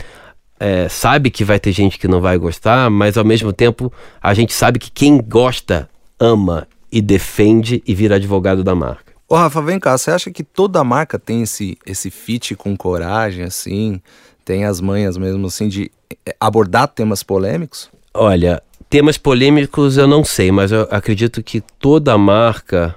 é, 0.64 0.88
sabe 0.88 1.31
que 1.31 1.44
vai 1.44 1.61
ter 1.61 1.72
gente 1.72 1.98
que 1.98 2.09
não 2.09 2.22
vai 2.22 2.38
gostar, 2.38 2.88
mas 2.88 3.18
ao 3.18 3.24
mesmo 3.24 3.53
tempo 3.53 3.92
a 4.22 4.33
gente 4.33 4.55
sabe 4.55 4.79
que 4.79 4.90
quem 4.90 5.20
gosta 5.20 5.90
ama 6.18 6.66
e 6.90 7.03
defende 7.03 7.83
e 7.87 7.94
vira 7.94 8.14
advogado 8.14 8.64
da 8.64 8.74
marca. 8.74 9.12
Ô 9.29 9.35
Rafa, 9.35 9.61
vem 9.61 9.79
cá, 9.79 9.98
você 9.98 10.11
acha 10.11 10.31
que 10.31 10.42
toda 10.42 10.83
marca 10.83 11.18
tem 11.18 11.42
esse, 11.42 11.77
esse 11.85 12.11
fit 12.11 12.55
com 12.55 12.74
coragem, 12.74 13.44
assim? 13.44 14.00
Tem 14.42 14.64
as 14.64 14.81
manhas 14.81 15.18
mesmo, 15.18 15.46
assim, 15.48 15.68
de 15.68 15.90
é, 16.24 16.35
abordar 16.40 16.88
temas 16.88 17.22
polêmicos? 17.22 17.90
Olha, 18.14 18.62
temas 18.88 19.18
polêmicos 19.18 19.98
eu 19.98 20.09
não 20.09 20.24
sei, 20.24 20.50
mas 20.50 20.72
eu 20.72 20.88
acredito 20.90 21.42
que 21.42 21.61
toda 21.61 22.16
marca 22.16 22.94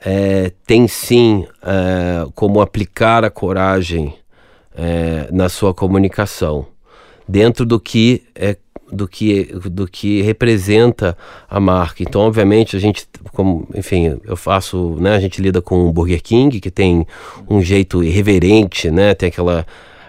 é, 0.00 0.52
tem 0.64 0.86
sim 0.86 1.48
é, 1.64 2.28
como 2.32 2.60
aplicar 2.60 3.24
a 3.24 3.30
coragem 3.30 4.14
é, 4.72 5.28
na 5.32 5.48
sua 5.48 5.74
comunicação 5.74 6.70
dentro 7.28 7.64
do 7.64 7.78
que 7.78 8.22
é 8.34 8.56
do 8.92 9.08
que 9.08 9.44
do 9.64 9.86
que 9.88 10.20
representa 10.20 11.16
a 11.48 11.58
marca. 11.58 12.02
Então, 12.02 12.20
obviamente, 12.20 12.76
a 12.76 12.78
gente, 12.78 13.08
como, 13.32 13.66
enfim, 13.74 14.20
eu 14.24 14.36
faço, 14.36 14.96
né, 15.00 15.14
a 15.14 15.20
gente 15.20 15.40
lida 15.40 15.62
com 15.62 15.88
o 15.88 15.92
Burger 15.92 16.22
King, 16.22 16.60
que 16.60 16.70
tem 16.70 17.06
um 17.48 17.62
jeito 17.62 18.04
irreverente, 18.04 18.90
né, 18.90 19.14
tem 19.14 19.30
aquela 19.30 19.66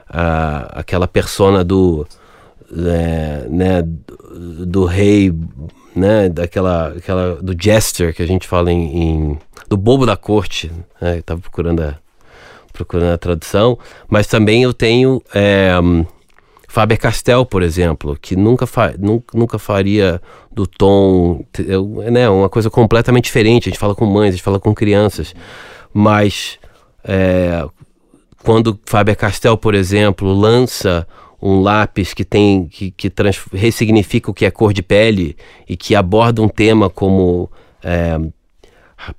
a, 0.09 0.79
aquela 0.79 1.07
persona 1.07 1.63
do 1.63 2.05
é, 2.75 3.47
né, 3.49 3.81
do, 3.81 4.65
do, 4.65 4.85
rei, 4.85 5.33
né, 5.95 6.27
daquela 6.27 6.89
aquela 6.89 7.35
do 7.35 7.55
jester 7.57 8.13
que 8.13 8.21
a 8.21 8.27
gente 8.27 8.47
fala 8.47 8.71
em, 8.71 9.01
em 9.01 9.39
do 9.69 9.77
bobo 9.77 10.05
da 10.05 10.17
corte, 10.17 10.69
né, 10.99 11.19
eu 11.19 11.23
tava 11.23 11.39
procurando 11.39 11.81
a 11.81 11.97
procurando 12.73 13.13
a 13.13 13.17
tradução, 13.17 13.77
mas 14.09 14.25
também 14.25 14.63
eu 14.63 14.73
tenho 14.73 15.21
é, 15.33 15.71
Faber-Castell, 16.73 17.45
por 17.45 17.61
exemplo, 17.61 18.17
que 18.19 18.35
nunca, 18.35 18.65
fa 18.65 18.95
nunca, 18.97 19.37
nunca 19.37 19.59
faria 19.59 20.19
do 20.51 20.65
tom, 20.65 21.45
né, 22.11 22.27
uma 22.27 22.49
coisa 22.49 22.67
completamente 22.67 23.25
diferente. 23.25 23.69
A 23.69 23.71
gente 23.71 23.77
fala 23.77 23.93
com 23.93 24.07
mães, 24.07 24.29
a 24.29 24.31
gente 24.31 24.41
fala 24.41 24.59
com 24.59 24.73
crianças, 24.73 25.35
mas 25.93 26.57
é, 27.03 27.63
quando 28.43 28.79
Faber-Castell, 28.87 29.55
por 29.55 29.75
exemplo, 29.75 30.33
lança 30.33 31.07
um 31.39 31.61
lápis 31.61 32.11
que 32.11 32.25
tem 32.25 32.67
que, 32.67 32.89
que 32.89 33.11
ressignifica 33.53 34.31
o 34.31 34.33
que 34.33 34.43
é 34.43 34.49
cor 34.49 34.73
de 34.73 34.81
pele 34.81 35.37
e 35.69 35.77
que 35.77 35.93
aborda 35.93 36.41
um 36.41 36.49
tema 36.49 36.89
como 36.89 37.51
é, 37.83 38.19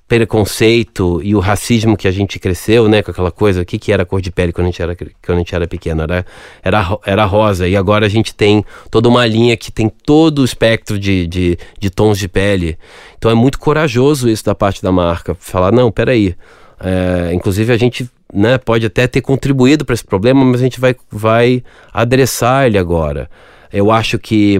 preconceito 0.07 1.21
e 1.23 1.35
o 1.35 1.39
racismo 1.39 1.97
que 1.97 2.07
a 2.07 2.11
gente 2.11 2.39
cresceu, 2.39 2.87
né, 2.87 3.01
com 3.01 3.11
aquela 3.11 3.31
coisa, 3.31 3.61
o 3.61 3.65
que, 3.65 3.77
que 3.77 3.91
era 3.91 4.05
cor 4.05 4.21
de 4.21 4.31
pele 4.31 4.51
quando 4.51 4.67
a 4.67 4.69
gente 4.71 4.81
era, 4.81 4.95
quando 4.95 5.35
a 5.35 5.37
gente 5.37 5.55
era 5.55 5.67
pequeno, 5.67 6.03
era, 6.03 6.25
era, 6.63 6.97
era 7.05 7.25
rosa, 7.25 7.67
e 7.67 7.75
agora 7.75 8.05
a 8.05 8.09
gente 8.09 8.33
tem 8.33 8.63
toda 8.89 9.09
uma 9.09 9.25
linha 9.25 9.55
que 9.55 9.71
tem 9.71 9.89
todo 9.89 10.39
o 10.39 10.45
espectro 10.45 10.97
de, 10.97 11.27
de, 11.27 11.57
de 11.79 11.89
tons 11.89 12.17
de 12.17 12.27
pele, 12.27 12.77
então 13.17 13.29
é 13.29 13.35
muito 13.35 13.59
corajoso 13.59 14.29
isso 14.29 14.45
da 14.45 14.55
parte 14.55 14.81
da 14.81 14.91
marca, 14.91 15.35
falar, 15.35 15.71
não, 15.71 15.91
peraí, 15.91 16.35
é, 16.79 17.33
inclusive 17.33 17.71
a 17.71 17.77
gente 17.77 18.09
né, 18.33 18.57
pode 18.57 18.85
até 18.85 19.07
ter 19.07 19.21
contribuído 19.21 19.85
para 19.85 19.93
esse 19.93 20.05
problema, 20.05 20.43
mas 20.43 20.61
a 20.61 20.63
gente 20.63 20.79
vai, 20.79 20.95
vai 21.11 21.63
adressar 21.93 22.67
ele 22.67 22.77
agora, 22.77 23.29
eu 23.71 23.91
acho 23.91 24.17
que, 24.19 24.57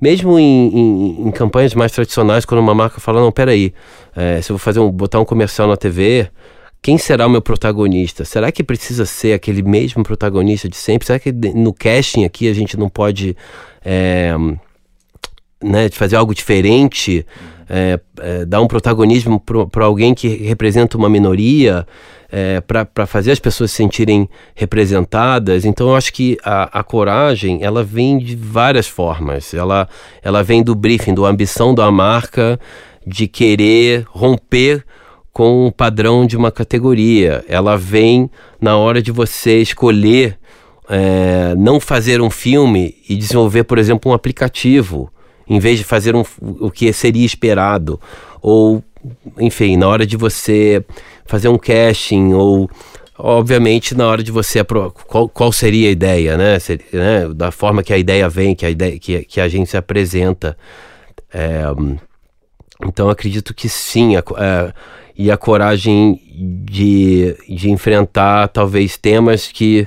mesmo 0.00 0.38
em, 0.38 0.68
em, 0.68 1.28
em, 1.28 1.30
campanhas 1.30 1.74
mais 1.74 1.92
tradicionais, 1.92 2.44
quando 2.44 2.60
uma 2.60 2.74
marca 2.74 3.00
fala, 3.00 3.20
não, 3.20 3.32
peraí, 3.32 3.72
é, 4.14 4.40
se 4.40 4.50
eu 4.50 4.56
vou 4.56 4.58
fazer 4.58 4.80
um, 4.80 4.90
botar 4.90 5.20
um 5.20 5.24
comercial 5.24 5.68
na 5.68 5.76
TV, 5.76 6.30
quem 6.82 6.96
será 6.96 7.26
o 7.26 7.30
meu 7.30 7.42
protagonista? 7.42 8.24
Será 8.24 8.50
que 8.50 8.64
precisa 8.64 9.04
ser 9.04 9.34
aquele 9.34 9.62
mesmo 9.62 10.02
protagonista 10.02 10.68
de 10.68 10.76
sempre? 10.76 11.06
Será 11.06 11.18
que 11.18 11.30
no 11.30 11.72
casting 11.74 12.24
aqui 12.24 12.48
a 12.48 12.54
gente 12.54 12.76
não 12.76 12.88
pode 12.88 13.36
é, 13.84 14.34
né, 15.62 15.88
fazer 15.90 16.16
algo 16.16 16.34
diferente? 16.34 17.26
É, 17.68 18.00
é, 18.20 18.44
dar 18.44 18.60
um 18.60 18.66
protagonismo 18.66 19.40
para 19.70 19.84
alguém 19.84 20.12
que 20.12 20.28
representa 20.28 20.96
uma 20.96 21.08
minoria? 21.08 21.86
É, 22.32 22.60
para 22.60 23.06
fazer 23.06 23.32
as 23.32 23.40
pessoas 23.40 23.72
se 23.72 23.78
sentirem 23.78 24.28
representadas. 24.54 25.64
Então 25.64 25.88
eu 25.88 25.96
acho 25.96 26.12
que 26.12 26.38
a, 26.44 26.78
a, 26.78 26.84
coragem 26.84 27.58
ela 27.60 27.82
vem 27.82 28.18
de 28.18 28.36
várias 28.36 28.86
formas. 28.86 29.52
Ela, 29.52 29.88
ela 30.22 30.40
vem 30.40 30.62
do 30.62 30.76
briefing, 30.76 31.12
da 31.12 31.22
ambição 31.22 31.74
da 31.74 31.90
marca 31.90 32.58
de 33.04 33.26
querer 33.26 34.04
romper 34.08 34.84
com 35.32 35.66
o 35.66 35.72
padrão 35.72 36.26
de 36.26 36.36
uma 36.36 36.52
categoria. 36.52 37.44
Ela 37.48 37.76
vem 37.76 38.30
na 38.60 38.76
hora 38.76 39.02
de 39.02 39.10
você 39.10 39.60
escolher 39.60 40.38
é, 40.88 41.54
não 41.56 41.78
fazer 41.78 42.20
um 42.20 42.30
filme 42.30 42.96
e 43.08 43.16
desenvolver, 43.16 43.64
por 43.64 43.78
exemplo, 43.78 44.10
um 44.10 44.14
aplicativo, 44.14 45.10
em 45.50 45.58
vez 45.58 45.78
de 45.78 45.84
fazer 45.84 46.14
um, 46.14 46.22
o 46.40 46.70
que 46.70 46.92
seria 46.92 47.26
esperado. 47.26 48.00
Ou, 48.40 48.84
enfim, 49.36 49.76
na 49.76 49.88
hora 49.88 50.06
de 50.06 50.16
você 50.16 50.84
fazer 51.26 51.48
um 51.48 51.58
casting, 51.58 52.32
ou 52.32 52.70
obviamente 53.18 53.94
na 53.96 54.06
hora 54.06 54.22
de 54.22 54.30
você 54.30 54.64
qual, 55.08 55.28
qual 55.28 55.52
seria 55.52 55.88
a 55.88 55.92
ideia, 55.92 56.36
né? 56.36 56.56
Seria, 56.60 56.86
né? 56.92 57.28
Da 57.34 57.50
forma 57.50 57.82
que 57.82 57.92
a 57.92 57.98
ideia 57.98 58.28
vem, 58.28 58.54
que 58.54 58.64
a 58.64 58.70
ideia 58.70 58.96
que, 58.96 59.24
que 59.24 59.40
a 59.40 59.48
gente 59.48 59.68
se 59.68 59.76
apresenta. 59.76 60.56
É, 61.34 61.62
então 62.86 63.10
acredito 63.10 63.52
que 63.52 63.68
sim, 63.68 64.14
a, 64.14 64.20
a, 64.20 64.72
e 65.16 65.32
a 65.32 65.36
coragem 65.36 66.20
de, 66.64 67.36
de 67.48 67.70
enfrentar 67.70 68.46
talvez 68.48 68.96
temas 68.96 69.48
que 69.48 69.86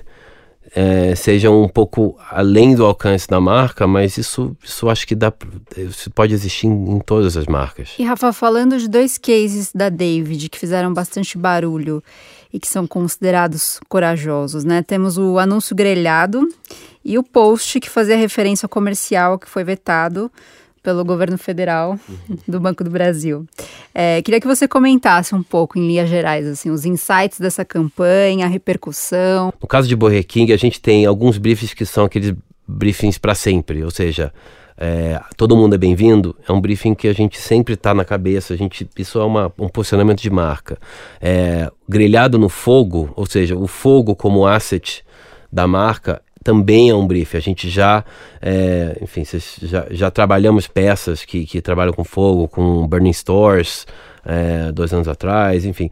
é, 0.75 1.13
sejam 1.15 1.61
um 1.61 1.67
pouco 1.67 2.17
além 2.31 2.73
do 2.73 2.83
alcance 2.83 3.27
da 3.27 3.39
marca, 3.39 3.85
mas 3.85 4.17
isso, 4.17 4.55
isso 4.63 4.89
acho 4.89 5.05
que 5.05 5.13
dá, 5.13 5.31
isso 5.77 6.09
pode 6.09 6.33
existir 6.33 6.65
em, 6.65 6.95
em, 6.95 6.99
todas 6.99 7.37
as 7.37 7.45
marcas. 7.45 7.91
E 7.99 8.03
Rafa, 8.03 8.33
falando 8.33 8.77
de 8.77 8.87
dois 8.87 9.17
cases 9.17 9.71
da 9.73 9.89
David 9.89 10.49
que 10.49 10.57
fizeram 10.57 10.91
bastante 10.91 11.37
barulho 11.37 12.03
e 12.51 12.59
que 12.59 12.67
são 12.67 12.87
considerados 12.87 13.79
corajosos, 13.87 14.63
né? 14.63 14.81
Temos 14.81 15.17
o 15.17 15.37
anúncio 15.37 15.75
grelhado 15.75 16.47
e 17.05 17.17
o 17.17 17.23
post 17.23 17.79
que 17.79 17.89
fazia 17.89 18.15
referência 18.15 18.65
ao 18.65 18.69
comercial 18.69 19.37
que 19.37 19.49
foi 19.49 19.63
vetado 19.63 20.31
pelo 20.83 21.05
governo 21.05 21.37
federal 21.37 21.97
uhum. 22.07 22.37
do 22.45 22.59
Banco 22.59 22.83
do 22.83 22.89
Brasil. 22.89 23.47
É, 23.95 24.21
queria 24.21 24.41
que 24.41 24.47
você 24.47 24.67
comentasse 24.67 25.33
um 25.33 25.41
pouco, 25.41 25.79
em 25.79 25.87
linhas 25.87 26.09
gerais, 26.09 26.45
assim, 26.45 26.69
os 26.69 26.85
insights 26.85 27.39
dessa 27.39 27.63
campanha, 27.63 28.45
a 28.45 28.49
repercussão. 28.49 29.53
No 29.61 29.67
caso 29.67 29.87
de 29.87 29.95
Burger 29.95 30.27
King, 30.27 30.51
a 30.51 30.57
gente 30.57 30.81
tem 30.81 31.05
alguns 31.05 31.37
briefings 31.37 31.73
que 31.73 31.85
são 31.85 32.05
aqueles 32.05 32.33
briefings 32.67 33.17
para 33.17 33.33
sempre, 33.33 33.83
ou 33.83 33.91
seja, 33.91 34.33
é, 34.77 35.21
todo 35.37 35.55
mundo 35.55 35.75
é 35.75 35.77
bem-vindo, 35.77 36.35
é 36.47 36.51
um 36.51 36.59
briefing 36.59 36.95
que 36.95 37.07
a 37.07 37.13
gente 37.13 37.39
sempre 37.39 37.75
está 37.75 37.93
na 37.93 38.03
cabeça, 38.03 38.53
a 38.53 38.57
gente, 38.57 38.89
isso 38.97 39.19
é 39.19 39.23
uma, 39.23 39.53
um 39.57 39.69
posicionamento 39.69 40.21
de 40.21 40.29
marca. 40.29 40.77
É, 41.21 41.71
grelhado 41.87 42.37
no 42.37 42.49
fogo, 42.49 43.11
ou 43.15 43.25
seja, 43.25 43.55
o 43.55 43.67
fogo 43.67 44.15
como 44.15 44.45
asset 44.45 45.03
da 45.51 45.67
marca 45.67 46.21
também 46.43 46.89
é 46.89 46.95
um 46.95 47.07
brief. 47.07 47.35
A 47.35 47.39
gente 47.39 47.69
já, 47.69 48.03
é, 48.41 48.97
enfim, 49.01 49.23
já, 49.61 49.87
já, 49.89 50.11
trabalhamos 50.11 50.67
peças 50.67 51.23
que, 51.23 51.45
que 51.45 51.61
trabalham 51.61 51.93
com 51.93 52.03
fogo, 52.03 52.47
com 52.47 52.87
Burning 52.87 53.13
Stores, 53.13 53.87
é, 54.25 54.71
dois 54.71 54.93
anos 54.93 55.07
atrás, 55.07 55.65
enfim. 55.65 55.89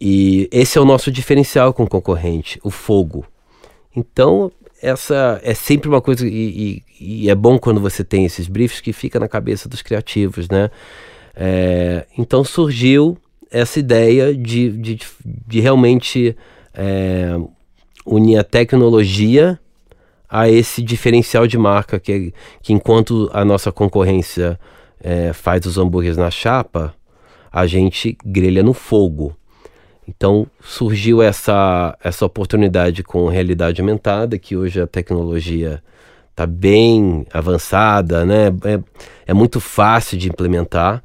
E 0.00 0.48
esse 0.50 0.76
é 0.76 0.80
o 0.80 0.84
nosso 0.84 1.10
diferencial 1.10 1.72
com 1.72 1.84
o 1.84 1.88
concorrente, 1.88 2.58
o 2.64 2.70
fogo. 2.70 3.24
Então, 3.94 4.50
essa 4.82 5.40
é 5.44 5.54
sempre 5.54 5.88
uma 5.88 6.00
coisa, 6.00 6.26
e, 6.26 6.82
e, 7.00 7.24
e, 7.24 7.30
é 7.30 7.34
bom 7.34 7.56
quando 7.58 7.80
você 7.80 8.02
tem 8.02 8.24
esses 8.24 8.48
briefs 8.48 8.80
que 8.80 8.92
fica 8.92 9.20
na 9.20 9.28
cabeça 9.28 9.68
dos 9.68 9.80
criativos, 9.80 10.48
né? 10.48 10.70
É, 11.36 12.04
então 12.18 12.44
surgiu 12.44 13.16
essa 13.50 13.78
ideia 13.78 14.34
de, 14.34 14.70
de, 14.70 14.98
de 15.24 15.60
realmente 15.60 16.36
é, 16.74 17.38
unir 18.04 18.38
a 18.38 18.44
tecnologia 18.44 19.58
a 20.34 20.48
esse 20.48 20.82
diferencial 20.82 21.46
de 21.46 21.58
marca 21.58 22.00
que, 22.00 22.32
que 22.62 22.72
enquanto 22.72 23.28
a 23.34 23.44
nossa 23.44 23.70
concorrência 23.70 24.58
é, 24.98 25.30
faz 25.34 25.66
os 25.66 25.76
hambúrgueres 25.76 26.16
na 26.16 26.30
chapa, 26.30 26.94
a 27.52 27.66
gente 27.66 28.16
grelha 28.24 28.62
no 28.62 28.72
fogo. 28.72 29.36
Então 30.08 30.46
surgiu 30.58 31.20
essa, 31.20 31.98
essa 32.02 32.24
oportunidade 32.24 33.02
com 33.02 33.28
realidade 33.28 33.82
aumentada, 33.82 34.38
que 34.38 34.56
hoje 34.56 34.80
a 34.80 34.86
tecnologia 34.86 35.82
está 36.30 36.46
bem 36.46 37.26
avançada, 37.30 38.24
né? 38.24 38.46
É, 38.64 38.80
é 39.26 39.34
muito 39.34 39.60
fácil 39.60 40.16
de 40.16 40.30
implementar. 40.30 41.04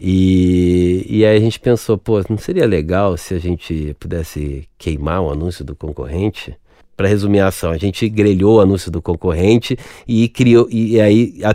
E, 0.00 1.04
e 1.08 1.26
aí 1.26 1.36
a 1.36 1.40
gente 1.40 1.58
pensou, 1.58 1.98
pô, 1.98 2.22
não 2.30 2.38
seria 2.38 2.64
legal 2.64 3.16
se 3.16 3.34
a 3.34 3.40
gente 3.40 3.96
pudesse 3.98 4.68
queimar 4.78 5.20
o 5.20 5.32
anúncio 5.32 5.64
do 5.64 5.74
concorrente? 5.74 6.56
Para 6.96 7.08
resumir 7.08 7.40
a 7.40 7.48
ação, 7.48 7.70
a 7.70 7.78
gente 7.78 8.08
grelhou 8.08 8.56
o 8.56 8.60
anúncio 8.60 8.90
do 8.90 9.00
concorrente 9.00 9.78
e 10.06 10.28
criou 10.28 10.66
e 10.68 11.00
aí 11.00 11.38
a, 11.44 11.54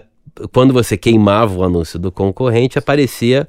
quando 0.51 0.73
você 0.73 0.95
queimava 0.95 1.53
o 1.53 1.63
anúncio 1.63 1.99
do 1.99 2.11
concorrente 2.11 2.79
aparecia 2.79 3.47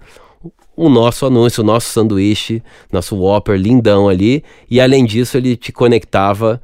o 0.76 0.88
nosso 0.88 1.24
anúncio, 1.24 1.62
o 1.62 1.66
nosso 1.66 1.90
sanduíche, 1.90 2.62
nosso 2.90 3.16
Whopper 3.16 3.56
lindão 3.56 4.08
ali 4.08 4.42
e 4.68 4.80
além 4.80 5.04
disso 5.04 5.36
ele 5.36 5.56
te 5.56 5.70
conectava 5.70 6.60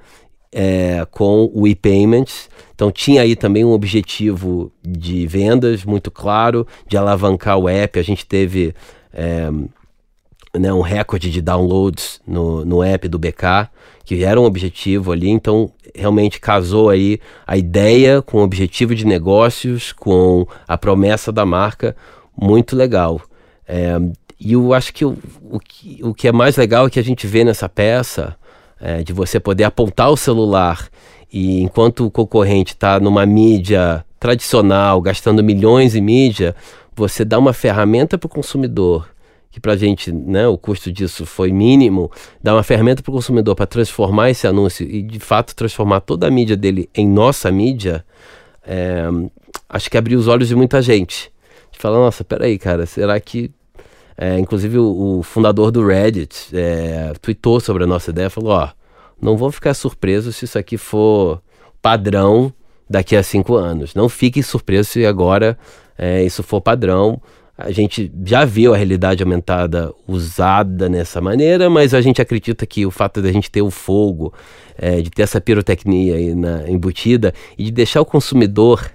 é, 0.52 1.06
com 1.10 1.50
o 1.54 1.66
e-payments. 1.66 2.50
Então 2.74 2.90
tinha 2.90 3.22
aí 3.22 3.36
também 3.36 3.64
um 3.64 3.70
objetivo 3.70 4.72
de 4.82 5.26
vendas 5.26 5.84
muito 5.84 6.10
claro, 6.10 6.66
de 6.88 6.96
alavancar 6.96 7.58
o 7.58 7.68
app. 7.68 7.98
A 7.98 8.02
gente 8.02 8.26
teve 8.26 8.74
é, 9.12 9.48
né, 10.58 10.72
um 10.72 10.80
recorde 10.80 11.30
de 11.30 11.40
downloads 11.40 12.20
no, 12.26 12.64
no 12.64 12.82
app 12.82 13.06
do 13.08 13.18
BK, 13.18 13.68
que 14.04 14.24
era 14.24 14.40
um 14.40 14.44
objetivo 14.44 15.12
ali, 15.12 15.28
então 15.28 15.70
realmente 15.94 16.40
casou 16.40 16.88
aí 16.88 17.20
a 17.46 17.56
ideia 17.56 18.20
com 18.22 18.38
o 18.38 18.42
objetivo 18.42 18.94
de 18.94 19.06
negócios, 19.06 19.92
com 19.92 20.46
a 20.66 20.76
promessa 20.76 21.30
da 21.30 21.46
marca, 21.46 21.96
muito 22.36 22.74
legal. 22.74 23.20
É, 23.66 23.96
e 24.38 24.54
eu 24.54 24.72
acho 24.72 24.92
que 24.92 25.04
o, 25.04 25.16
o 25.50 25.60
que 25.60 26.00
o 26.02 26.14
que 26.14 26.26
é 26.26 26.32
mais 26.32 26.56
legal 26.56 26.86
é 26.86 26.90
que 26.90 26.98
a 26.98 27.04
gente 27.04 27.26
vê 27.26 27.44
nessa 27.44 27.68
peça, 27.68 28.36
é, 28.80 29.02
de 29.02 29.12
você 29.12 29.38
poder 29.38 29.64
apontar 29.64 30.10
o 30.10 30.16
celular 30.16 30.88
e 31.32 31.60
enquanto 31.60 32.06
o 32.06 32.10
concorrente 32.10 32.72
está 32.72 32.98
numa 32.98 33.24
mídia 33.24 34.04
tradicional, 34.18 35.00
gastando 35.00 35.44
milhões 35.44 35.94
em 35.94 36.00
mídia, 36.00 36.56
você 36.96 37.24
dá 37.24 37.38
uma 37.38 37.52
ferramenta 37.52 38.18
para 38.18 38.26
o 38.26 38.30
consumidor 38.30 39.08
que 39.50 39.60
para 39.60 39.72
a 39.72 39.76
gente 39.76 40.12
né, 40.12 40.46
o 40.46 40.56
custo 40.56 40.92
disso 40.92 41.26
foi 41.26 41.50
mínimo, 41.50 42.10
dá 42.42 42.54
uma 42.54 42.62
ferramenta 42.62 43.02
para 43.02 43.10
o 43.10 43.14
consumidor 43.14 43.56
para 43.56 43.66
transformar 43.66 44.30
esse 44.30 44.46
anúncio 44.46 44.86
e 44.86 45.02
de 45.02 45.18
fato 45.18 45.54
transformar 45.54 46.00
toda 46.00 46.28
a 46.28 46.30
mídia 46.30 46.56
dele 46.56 46.88
em 46.94 47.08
nossa 47.08 47.50
mídia, 47.50 48.04
é, 48.64 49.04
acho 49.68 49.90
que 49.90 49.98
abriu 49.98 50.18
os 50.18 50.28
olhos 50.28 50.48
de 50.48 50.54
muita 50.54 50.80
gente. 50.80 51.32
De 51.72 51.78
falar, 51.78 51.98
nossa, 51.98 52.22
peraí, 52.22 52.58
cara, 52.58 52.86
será 52.86 53.18
que. 53.18 53.50
É, 54.16 54.38
inclusive 54.38 54.78
o, 54.78 55.18
o, 55.18 55.22
fundador 55.22 55.70
do 55.70 55.84
Reddit 55.86 56.54
é, 56.54 57.14
tweetou 57.22 57.58
sobre 57.58 57.84
a 57.84 57.86
nossa 57.86 58.10
ideia 58.10 58.28
falou: 58.28 58.52
ó, 58.52 58.68
não 59.20 59.34
vou 59.34 59.50
ficar 59.50 59.72
surpreso 59.72 60.30
se 60.30 60.44
isso 60.44 60.58
aqui 60.58 60.76
for 60.76 61.40
padrão 61.80 62.52
daqui 62.88 63.16
a 63.16 63.22
cinco 63.22 63.54
anos. 63.54 63.94
Não 63.94 64.10
fique 64.10 64.42
surpreso 64.42 64.90
se 64.90 65.06
agora 65.06 65.58
é, 65.96 66.22
isso 66.22 66.42
for 66.42 66.60
padrão 66.60 67.20
a 67.62 67.70
gente 67.70 68.10
já 68.24 68.44
viu 68.44 68.72
a 68.72 68.76
realidade 68.76 69.22
aumentada 69.22 69.92
usada 70.06 70.88
nessa 70.88 71.20
maneira, 71.20 71.68
mas 71.68 71.92
a 71.92 72.00
gente 72.00 72.20
acredita 72.20 72.66
que 72.66 72.86
o 72.86 72.90
fato 72.90 73.20
de 73.20 73.28
a 73.28 73.32
gente 73.32 73.50
ter 73.50 73.62
o 73.62 73.70
fogo, 73.70 74.32
é, 74.78 75.00
de 75.00 75.10
ter 75.10 75.22
essa 75.22 75.40
pirotecnia 75.40 76.14
aí 76.14 76.34
na, 76.34 76.68
embutida 76.68 77.34
e 77.58 77.64
de 77.64 77.70
deixar 77.70 78.00
o 78.00 78.04
consumidor, 78.04 78.90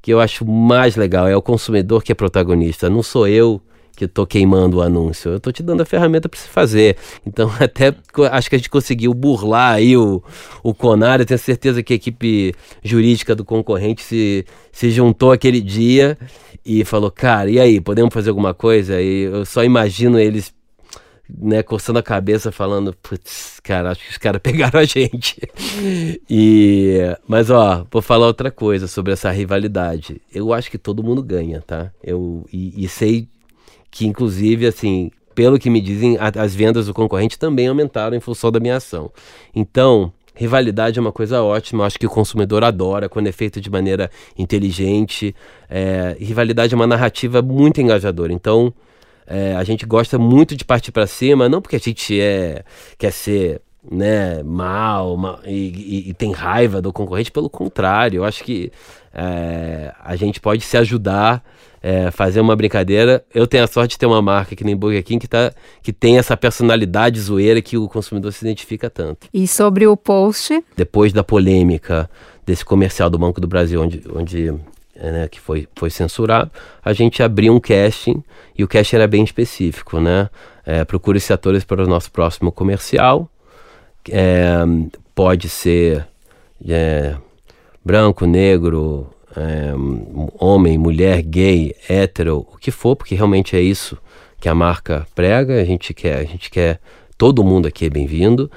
que 0.00 0.12
eu 0.12 0.20
acho 0.20 0.44
mais 0.44 0.96
legal, 0.96 1.26
é 1.26 1.36
o 1.36 1.42
consumidor 1.42 2.02
que 2.02 2.12
é 2.12 2.14
protagonista, 2.14 2.90
não 2.90 3.02
sou 3.02 3.26
eu 3.26 3.60
que 3.96 4.06
estou 4.06 4.26
queimando 4.26 4.78
o 4.78 4.82
anúncio. 4.82 5.32
Eu 5.32 5.36
estou 5.36 5.52
te 5.52 5.62
dando 5.62 5.82
a 5.82 5.84
ferramenta 5.84 6.28
para 6.28 6.40
você 6.40 6.48
fazer. 6.48 6.96
Então, 7.26 7.52
até 7.60 7.94
acho 8.30 8.48
que 8.48 8.56
a 8.56 8.58
gente 8.58 8.70
conseguiu 8.70 9.12
burlar 9.12 9.74
aí 9.74 9.96
o, 9.96 10.22
o 10.62 10.74
Conar. 10.74 11.20
Eu 11.20 11.26
tenho 11.26 11.38
certeza 11.38 11.82
que 11.82 11.92
a 11.92 11.96
equipe 11.96 12.54
jurídica 12.82 13.34
do 13.34 13.44
concorrente 13.44 14.02
se, 14.02 14.44
se 14.72 14.90
juntou 14.90 15.30
aquele 15.30 15.60
dia 15.60 16.16
e 16.64 16.84
falou: 16.84 17.10
Cara, 17.10 17.50
e 17.50 17.58
aí, 17.58 17.80
podemos 17.80 18.12
fazer 18.12 18.30
alguma 18.30 18.54
coisa? 18.54 19.00
E 19.00 19.22
eu 19.22 19.44
só 19.44 19.64
imagino 19.64 20.18
eles 20.18 20.54
né, 21.28 21.62
coçando 21.62 21.98
a 21.98 22.02
cabeça, 22.02 22.52
falando, 22.52 22.94
putz, 23.02 23.58
cara, 23.62 23.90
acho 23.90 24.04
que 24.04 24.10
os 24.10 24.18
caras 24.18 24.40
pegaram 24.42 24.80
a 24.80 24.84
gente. 24.84 25.40
e, 26.28 26.98
mas, 27.26 27.50
ó, 27.50 27.86
vou 27.90 28.02
falar 28.02 28.26
outra 28.26 28.50
coisa 28.50 28.86
sobre 28.86 29.12
essa 29.12 29.30
rivalidade. 29.30 30.20
Eu 30.32 30.52
acho 30.52 30.70
que 30.70 30.78
todo 30.78 31.02
mundo 31.02 31.22
ganha, 31.22 31.60
tá? 31.60 31.90
Eu, 32.02 32.44
e, 32.52 32.84
e 32.84 32.88
sei 32.88 33.28
que 33.90 34.06
inclusive, 34.06 34.66
assim, 34.66 35.10
pelo 35.34 35.58
que 35.58 35.70
me 35.70 35.80
dizem, 35.80 36.16
a, 36.18 36.42
as 36.42 36.54
vendas 36.54 36.86
do 36.86 36.94
concorrente 36.94 37.38
também 37.38 37.68
aumentaram 37.68 38.16
em 38.16 38.20
função 38.20 38.50
da 38.50 38.60
minha 38.60 38.76
ação. 38.76 39.10
Então, 39.54 40.12
rivalidade 40.34 40.98
é 40.98 41.02
uma 41.02 41.12
coisa 41.12 41.42
ótima, 41.42 41.82
eu 41.82 41.86
acho 41.86 41.98
que 41.98 42.06
o 42.06 42.10
consumidor 42.10 42.64
adora 42.64 43.08
quando 43.08 43.26
é 43.26 43.32
feito 43.32 43.60
de 43.60 43.70
maneira 43.70 44.10
inteligente. 44.36 45.34
É, 45.68 46.16
rivalidade 46.18 46.74
é 46.74 46.76
uma 46.76 46.86
narrativa 46.86 47.42
muito 47.42 47.80
engajadora. 47.80 48.32
Então, 48.32 48.72
é, 49.26 49.54
a 49.54 49.64
gente 49.64 49.86
gosta 49.86 50.18
muito 50.18 50.56
de 50.56 50.64
partir 50.64 50.92
para 50.92 51.06
cima, 51.06 51.48
não 51.48 51.60
porque 51.60 51.76
a 51.76 51.80
gente 51.80 52.20
é, 52.20 52.64
quer 52.98 53.12
ser 53.12 53.60
né, 53.90 54.42
mal, 54.42 55.16
mal 55.16 55.40
e, 55.44 56.04
e, 56.06 56.10
e, 56.10 56.14
tem 56.14 56.32
raiva 56.32 56.80
do 56.80 56.92
concorrente, 56.92 57.32
pelo 57.32 57.50
contrário, 57.50 58.18
eu 58.18 58.24
acho 58.24 58.44
que 58.44 58.70
é, 59.12 59.92
a 60.02 60.14
gente 60.14 60.40
pode 60.40 60.62
se 60.62 60.76
ajudar, 60.76 61.42
é, 61.82 62.10
fazer 62.10 62.40
uma 62.40 62.54
brincadeira. 62.54 63.24
Eu 63.34 63.46
tenho 63.46 63.64
a 63.64 63.66
sorte 63.66 63.92
de 63.92 63.98
ter 63.98 64.06
uma 64.06 64.22
marca 64.22 64.54
que 64.54 64.64
nem 64.64 64.76
Burger 64.76 65.02
King 65.02 65.18
que, 65.18 65.28
tá, 65.28 65.52
que 65.82 65.92
tem 65.92 66.18
essa 66.18 66.36
personalidade 66.36 67.20
zoeira 67.20 67.60
que 67.60 67.76
o 67.76 67.88
consumidor 67.88 68.32
se 68.32 68.44
identifica 68.44 68.88
tanto. 68.88 69.26
E 69.34 69.48
sobre 69.48 69.86
o 69.86 69.96
post? 69.96 70.62
Depois 70.76 71.12
da 71.12 71.24
polêmica 71.24 72.08
desse 72.46 72.64
comercial 72.64 73.10
do 73.10 73.18
Banco 73.18 73.40
do 73.40 73.48
Brasil, 73.48 73.80
onde, 73.82 74.02
onde 74.14 74.54
é, 74.94 75.10
né, 75.10 75.28
que 75.28 75.40
foi, 75.40 75.66
foi 75.74 75.90
censurado, 75.90 76.50
a 76.84 76.92
gente 76.92 77.22
abriu 77.22 77.54
um 77.54 77.60
casting 77.60 78.22
e 78.56 78.62
o 78.62 78.68
casting 78.68 78.96
era 78.96 79.08
bem 79.08 79.24
específico, 79.24 80.00
né? 80.00 80.30
É, 80.64 80.84
procure 80.84 81.18
esses 81.18 81.30
atores 81.30 81.64
para 81.64 81.82
o 81.82 81.88
nosso 81.88 82.10
próximo 82.12 82.52
comercial. 82.52 83.28
É, 84.08 84.58
pode 85.14 85.48
ser 85.48 86.06
é, 86.68 87.16
branco, 87.84 88.26
negro, 88.26 89.10
é, 89.36 89.72
homem, 90.38 90.76
mulher, 90.76 91.22
gay, 91.22 91.74
hétero, 91.88 92.46
o 92.52 92.58
que 92.58 92.70
for, 92.70 92.96
porque 92.96 93.14
realmente 93.14 93.56
é 93.56 93.60
isso 93.60 93.96
que 94.40 94.48
a 94.48 94.54
marca 94.54 95.06
prega. 95.14 95.60
A 95.60 95.64
gente 95.64 95.94
quer, 95.94 96.18
a 96.18 96.24
gente 96.24 96.50
quer 96.50 96.80
todo 97.16 97.44
mundo 97.44 97.66
aqui 97.66 97.86
é 97.86 97.90
bem-vindo. 97.90 98.50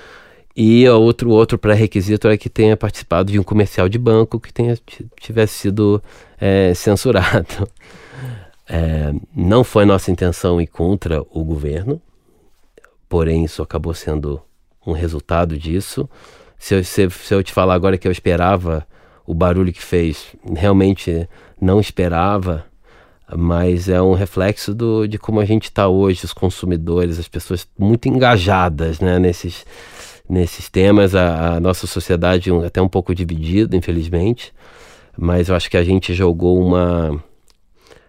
E 0.55 0.87
outro 0.87 1.31
outro 1.31 1.57
pré-requisito 1.57 2.27
é 2.29 2.37
que 2.37 2.49
tenha 2.49 2.77
participado 2.77 3.31
de 3.31 3.37
um 3.37 3.43
comercial 3.43 3.89
de 3.89 3.99
banco 3.99 4.39
que 4.39 4.53
tenha 4.53 4.77
tivesse 5.19 5.53
sido 5.53 6.01
é, 6.39 6.73
censurado. 6.73 7.67
É, 8.67 9.13
não 9.35 9.63
foi 9.63 9.85
nossa 9.85 10.09
intenção 10.09 10.59
ir 10.59 10.65
contra 10.65 11.21
o 11.29 11.43
governo, 11.43 12.01
porém 13.07 13.45
isso 13.45 13.61
acabou 13.61 13.93
sendo 13.93 14.41
um 14.87 14.91
resultado 14.91 15.55
disso. 15.55 16.09
Se 16.57 16.73
eu, 16.73 16.83
se, 16.83 17.07
se 17.11 17.31
eu 17.31 17.43
te 17.43 17.53
falar 17.53 17.75
agora 17.75 17.95
que 17.95 18.07
eu 18.07 18.11
esperava 18.11 18.83
o 19.25 19.33
barulho 19.33 19.73
que 19.73 19.81
fez. 19.81 20.27
Realmente 20.55 21.27
não 21.59 21.79
esperava, 21.79 22.65
mas 23.35 23.89
é 23.89 24.01
um 24.01 24.13
reflexo 24.13 24.73
do, 24.73 25.07
de 25.07 25.17
como 25.17 25.39
a 25.39 25.45
gente 25.45 25.65
está 25.65 25.87
hoje, 25.87 26.25
os 26.25 26.33
consumidores, 26.33 27.19
as 27.19 27.27
pessoas 27.27 27.67
muito 27.77 28.07
engajadas 28.07 28.99
né, 28.99 29.17
nesses, 29.17 29.65
nesses 30.29 30.69
temas. 30.69 31.15
A, 31.15 31.55
a 31.55 31.59
nossa 31.59 31.87
sociedade 31.87 32.51
um, 32.51 32.63
até 32.63 32.81
um 32.81 32.89
pouco 32.89 33.15
dividida, 33.15 33.75
infelizmente, 33.75 34.53
mas 35.17 35.49
eu 35.49 35.55
acho 35.55 35.69
que 35.69 35.77
a 35.77 35.83
gente 35.83 36.13
jogou 36.13 36.59
uma. 36.59 37.23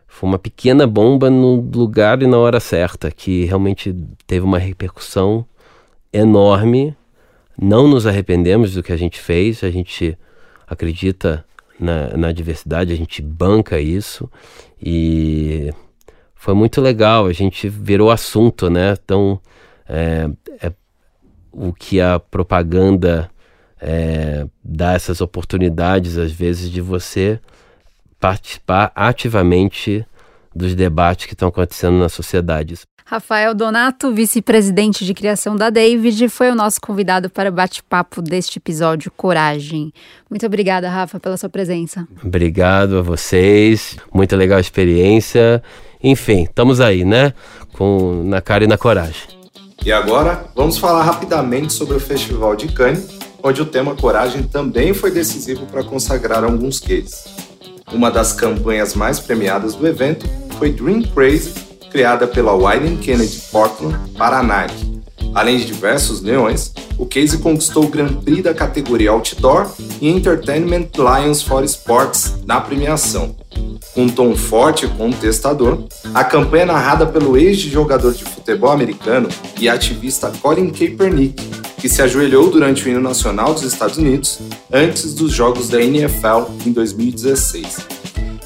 Foi 0.09 0.29
uma 0.29 0.39
pequena 0.39 0.87
bomba 0.87 1.29
no 1.29 1.61
lugar 1.61 2.23
e 2.23 2.27
na 2.27 2.39
hora 2.39 2.59
certa, 2.59 3.11
que 3.11 3.45
realmente 3.45 3.95
teve 4.27 4.47
uma 4.47 4.59
repercussão 4.59 5.45
enorme. 6.11 6.97
Não 7.59 7.87
nos 7.87 8.07
arrependemos 8.07 8.73
do 8.75 8.83
que 8.83 8.93
a 8.93 8.97
gente 8.97 9.21
fez, 9.21 9.63
a 9.63 9.71
gente 9.71 10.17
acredita 10.67 11.45
na, 11.79 12.17
na 12.17 12.33
diversidade, 12.33 12.93
a 12.93 12.97
gente 12.97 13.21
banca 13.23 13.79
isso 13.79 14.31
e 14.81 15.71
foi 16.35 16.55
muito 16.55 16.81
legal. 16.81 17.27
A 17.27 17.33
gente 17.33 17.69
virou 17.69 18.11
assunto, 18.11 18.71
né? 18.71 18.93
Então, 18.93 19.41
é, 19.89 20.29
é 20.61 20.73
o 21.53 21.73
que 21.73 22.01
a 22.01 22.19
propaganda 22.19 23.31
é, 23.81 24.47
dá 24.65 24.93
essas 24.93 25.21
oportunidades, 25.21 26.17
às 26.19 26.33
vezes, 26.33 26.71
de 26.71 26.81
você 26.81 27.41
participar 28.19 28.93
ativamente 28.95 30.07
dos 30.55 30.75
debates 30.75 31.27
que 31.27 31.35
estão 31.35 31.49
acontecendo 31.49 31.99
na 31.99 32.09
sociedade. 32.09 32.75
Rafael 33.09 33.55
Donato, 33.55 34.13
vice-presidente 34.13 35.05
de 35.05 35.15
criação 35.15 35.55
da 35.55 35.71
David, 35.71 36.29
foi 36.29 36.51
o 36.51 36.57
nosso 36.57 36.81
convidado 36.81 37.31
para 37.31 37.51
o 37.51 37.53
bate-papo 37.53 38.21
deste 38.21 38.59
episódio 38.59 39.13
Coragem. 39.17 39.93
Muito 40.29 40.45
obrigada, 40.45 40.91
Rafa, 40.91 41.21
pela 41.21 41.37
sua 41.37 41.49
presença. 41.49 42.09
Obrigado 42.21 42.99
a 42.99 43.03
vocês, 43.03 43.97
muito 44.13 44.35
legal 44.35 44.59
a 44.59 44.61
experiência. 44.61 45.63
Enfim, 46.03 46.43
estamos 46.43 46.81
aí, 46.81 47.05
né? 47.05 47.33
Com 47.75 48.25
na 48.25 48.41
cara 48.41 48.65
e 48.65 48.67
na 48.67 48.77
coragem. 48.77 49.23
E 49.85 49.93
agora, 49.93 50.45
vamos 50.57 50.77
falar 50.77 51.05
rapidamente 51.05 51.75
sobre 51.75 51.97
o 51.97 52.01
Festival 52.01 52.57
de 52.57 52.67
Cannes, 52.73 53.07
onde 53.41 53.63
o 53.63 53.67
tema 53.67 53.95
coragem 53.95 54.43
também 54.43 54.93
foi 54.93 55.13
decisivo 55.13 55.65
para 55.67 55.85
consagrar 55.85 56.43
alguns 56.43 56.81
cases. 56.81 57.25
Uma 57.93 58.11
das 58.11 58.33
campanhas 58.33 58.95
mais 58.95 59.21
premiadas 59.21 59.77
do 59.77 59.87
evento 59.87 60.27
foi 60.59 60.73
Dream 60.73 61.03
Crazy, 61.03 61.66
criada 61.97 62.27
pela 62.27 62.53
Wyden 62.53 62.99
Kennedy 62.99 63.41
Portland 63.51 63.97
para 64.19 64.41
a 64.41 64.43
Nike. 64.43 65.01
Além 65.35 65.57
de 65.57 65.65
diversos 65.65 66.21
leões, 66.21 66.71
o 66.99 67.07
case 67.07 67.39
conquistou 67.39 67.85
o 67.85 67.89
Grand 67.89 68.13
Prix 68.17 68.43
da 68.43 68.53
categoria 68.53 69.13
Outdoor 69.13 69.71
e 69.99 70.07
Entertainment 70.07 70.89
Lions 70.95 71.41
for 71.41 71.65
Sports 71.65 72.35
na 72.45 72.61
premiação. 72.61 73.35
Com 73.95 74.03
um 74.03 74.09
tom 74.11 74.37
forte 74.37 74.85
e 74.85 74.89
contestador, 74.91 75.85
a 76.13 76.23
campanha 76.23 76.65
é 76.65 76.67
narrada 76.67 77.07
pelo 77.07 77.35
ex-jogador 77.35 78.13
de 78.13 78.25
futebol 78.25 78.71
americano 78.71 79.31
e 79.59 79.67
ativista 79.67 80.31
Colin 80.43 80.69
Kaepernick, 80.69 81.43
que 81.79 81.89
se 81.89 82.03
ajoelhou 82.03 82.51
durante 82.51 82.85
o 82.85 82.91
hino 82.91 83.01
nacional 83.01 83.55
dos 83.55 83.63
Estados 83.63 83.97
Unidos 83.97 84.39
antes 84.71 85.15
dos 85.15 85.33
jogos 85.33 85.71
da 85.71 85.81
NFL 85.81 86.53
em 86.67 86.73
2016. 86.73 87.96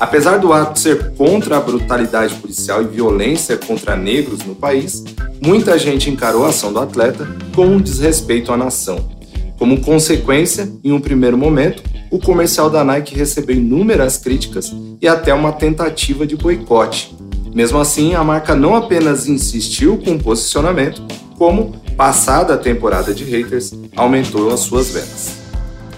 Apesar 0.00 0.38
do 0.38 0.50
ato 0.50 0.78
ser 0.78 1.10
contra 1.10 1.58
a 1.58 1.60
brutalidade 1.60 2.34
policial 2.36 2.80
e 2.80 2.86
violência 2.86 3.58
contra 3.58 3.94
negros 3.94 4.42
no 4.46 4.54
país, 4.54 5.04
muita 5.42 5.78
gente 5.78 6.08
encarou 6.08 6.46
a 6.46 6.48
ação 6.48 6.72
do 6.72 6.80
atleta 6.80 7.28
como 7.54 7.72
um 7.72 7.80
desrespeito 7.80 8.50
à 8.50 8.56
nação. 8.56 9.10
Como 9.58 9.82
consequência, 9.82 10.72
em 10.82 10.90
um 10.90 11.00
primeiro 11.02 11.36
momento, 11.36 11.82
o 12.10 12.18
comercial 12.18 12.70
da 12.70 12.82
Nike 12.82 13.14
recebeu 13.14 13.56
inúmeras 13.56 14.16
críticas 14.16 14.74
e 15.02 15.06
até 15.06 15.34
uma 15.34 15.52
tentativa 15.52 16.26
de 16.26 16.34
boicote. 16.34 17.14
Mesmo 17.54 17.78
assim, 17.78 18.14
a 18.14 18.24
marca 18.24 18.54
não 18.54 18.74
apenas 18.74 19.28
insistiu 19.28 19.98
com 19.98 20.12
o 20.12 20.18
posicionamento, 20.18 21.02
como, 21.36 21.74
passada 21.94 22.54
a 22.54 22.58
temporada 22.58 23.12
de 23.12 23.24
haters, 23.24 23.74
aumentou 23.94 24.50
as 24.50 24.60
suas 24.60 24.88
vendas. 24.88 25.39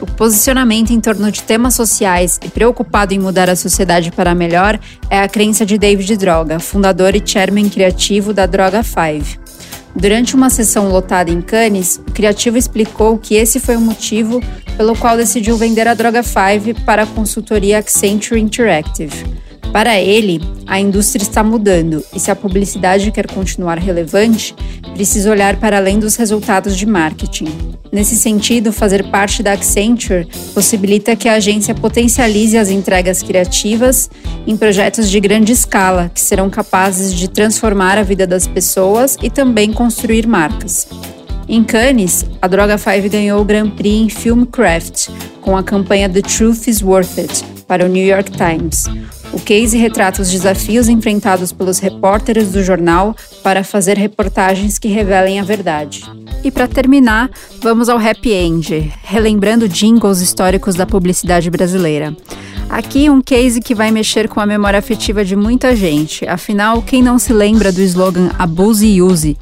O 0.02 0.06
posicionamento 0.06 0.90
em 0.90 1.00
torno 1.00 1.30
de 1.30 1.44
temas 1.44 1.74
sociais 1.74 2.40
e 2.44 2.48
preocupado 2.48 3.14
em 3.14 3.20
mudar 3.20 3.48
a 3.48 3.54
sociedade 3.54 4.10
para 4.10 4.34
melhor 4.34 4.76
é 5.08 5.20
a 5.20 5.28
crença 5.28 5.64
de 5.64 5.78
David 5.78 6.16
Droga, 6.16 6.58
fundador 6.58 7.14
e 7.14 7.22
chairman 7.24 7.68
criativo 7.68 8.32
da 8.32 8.44
Droga 8.44 8.82
5. 8.82 9.40
Durante 9.94 10.34
uma 10.34 10.50
sessão 10.50 10.88
lotada 10.88 11.30
em 11.30 11.40
Cannes, 11.40 12.00
o 12.04 12.10
criativo 12.10 12.58
explicou 12.58 13.16
que 13.16 13.36
esse 13.36 13.60
foi 13.60 13.76
o 13.76 13.80
motivo 13.80 14.42
pelo 14.76 14.96
qual 14.96 15.16
decidiu 15.16 15.56
vender 15.56 15.86
a 15.86 15.94
Droga 15.94 16.24
5 16.24 16.80
para 16.84 17.04
a 17.04 17.06
consultoria 17.06 17.78
Accenture 17.78 18.40
Interactive. 18.40 19.24
Para 19.72 19.98
ele, 19.98 20.38
a 20.66 20.78
indústria 20.78 21.22
está 21.22 21.42
mudando 21.42 22.04
e 22.14 22.20
se 22.20 22.30
a 22.30 22.36
publicidade 22.36 23.10
quer 23.10 23.26
continuar 23.26 23.78
relevante, 23.78 24.54
precisa 24.92 25.30
olhar 25.30 25.56
para 25.56 25.78
além 25.78 25.98
dos 25.98 26.14
resultados 26.16 26.76
de 26.76 26.84
marketing. 26.84 27.48
Nesse 27.90 28.14
sentido, 28.14 28.70
fazer 28.70 29.04
parte 29.04 29.42
da 29.42 29.52
Accenture 29.52 30.28
possibilita 30.52 31.16
que 31.16 31.26
a 31.26 31.34
agência 31.34 31.74
potencialize 31.74 32.56
as 32.56 32.68
entregas 32.68 33.22
criativas 33.22 34.10
em 34.46 34.58
projetos 34.58 35.10
de 35.10 35.18
grande 35.18 35.52
escala, 35.52 36.10
que 36.12 36.20
serão 36.20 36.50
capazes 36.50 37.14
de 37.14 37.28
transformar 37.28 37.96
a 37.96 38.02
vida 38.02 38.26
das 38.26 38.46
pessoas 38.46 39.16
e 39.22 39.30
também 39.30 39.72
construir 39.72 40.26
marcas. 40.26 40.86
Em 41.48 41.64
Cannes, 41.64 42.26
a 42.40 42.46
Droga 42.46 42.76
5 42.76 43.08
ganhou 43.08 43.40
o 43.40 43.44
Grand 43.44 43.70
Prix 43.70 43.96
em 43.96 44.08
Filmcraft, 44.10 45.08
com 45.40 45.56
a 45.56 45.62
campanha 45.62 46.08
The 46.08 46.22
Truth 46.22 46.68
is 46.68 46.82
Worth 46.82 47.18
It, 47.18 47.44
para 47.66 47.84
o 47.84 47.88
New 47.88 48.06
York 48.06 48.30
Times. 48.32 48.84
O 49.32 49.40
case 49.40 49.78
retrata 49.78 50.20
os 50.20 50.30
desafios 50.30 50.88
enfrentados 50.88 51.52
pelos 51.52 51.78
repórteres 51.78 52.52
do 52.52 52.62
jornal 52.62 53.16
para 53.42 53.64
fazer 53.64 53.96
reportagens 53.96 54.78
que 54.78 54.88
revelem 54.88 55.40
a 55.40 55.42
verdade. 55.42 56.04
E 56.44 56.50
para 56.50 56.68
terminar, 56.68 57.30
vamos 57.60 57.88
ao 57.88 57.98
happy 57.98 58.32
end, 58.32 58.92
relembrando 59.02 59.68
jingles 59.68 60.20
históricos 60.20 60.74
da 60.74 60.84
publicidade 60.84 61.48
brasileira. 61.50 62.14
Aqui 62.68 63.08
um 63.08 63.20
case 63.22 63.60
que 63.60 63.74
vai 63.74 63.90
mexer 63.90 64.28
com 64.28 64.40
a 64.40 64.46
memória 64.46 64.78
afetiva 64.78 65.24
de 65.24 65.36
muita 65.36 65.74
gente. 65.74 66.26
Afinal, 66.26 66.82
quem 66.82 67.02
não 67.02 67.18
se 67.18 67.32
lembra 67.32 67.72
do 67.72 67.80
slogan 67.82 68.30
Abuse 68.38 68.86
e 68.86 69.02
Use? 69.02 69.36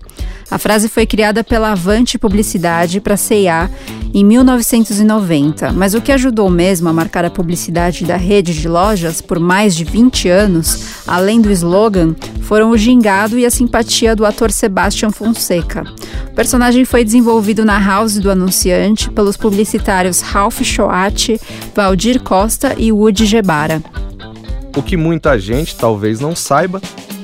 A 0.51 0.59
frase 0.59 0.89
foi 0.89 1.07
criada 1.07 1.45
pela 1.45 1.73
Avante 1.73 2.19
Publicidade 2.19 3.01
para 3.01 3.17
C&A 3.17 3.71
em 4.13 4.25
1990, 4.25 5.73
mas 5.73 5.95
o 5.95 6.01
que 6.01 6.13
ajudou 6.13 6.51
mesmo 6.51 6.89
a 6.89 6.93
marcar 6.93 7.25
a 7.25 7.31
publicidade 7.31 8.05
da 8.05 8.17
rede 8.17 8.53
de 8.53 8.69
lojas 8.69 9.21
por 9.21 9.39
mais 9.39 9.75
de 9.75 9.85
20 9.85 10.29
anos, 10.29 11.03
além 11.07 11.41
do 11.41 11.51
slogan, 11.51 12.15
foram 12.43 12.71
o 12.71 12.77
gingado 12.77 13.39
e 13.39 13.47
a 13.47 13.51
simpatia 13.51 14.17
do 14.17 14.27
ator 14.27 14.51
Sebastian 14.51 15.11
Fonseca. 15.11 15.85
O 16.31 16.35
personagem 16.35 16.85
foi 16.85 17.05
desenvolvido 17.05 17.65
na 17.65 17.79
house 17.79 18.19
do 18.19 18.31
anunciante 18.31 19.11
pelos 19.11 19.37
publicitários 19.37 20.21
Ralph 20.21 20.63
Shoat, 20.63 21.41
Valdir 21.75 22.23
Costa 22.23 22.75
e 22.77 22.91
Woody 22.93 23.27
Gebara. 23.27 23.83
O 24.77 24.83
que 24.83 24.97
muita 24.97 25.39
gente 25.39 25.77
talvez 25.77 26.21
não 26.21 26.37
saiba 26.37 26.81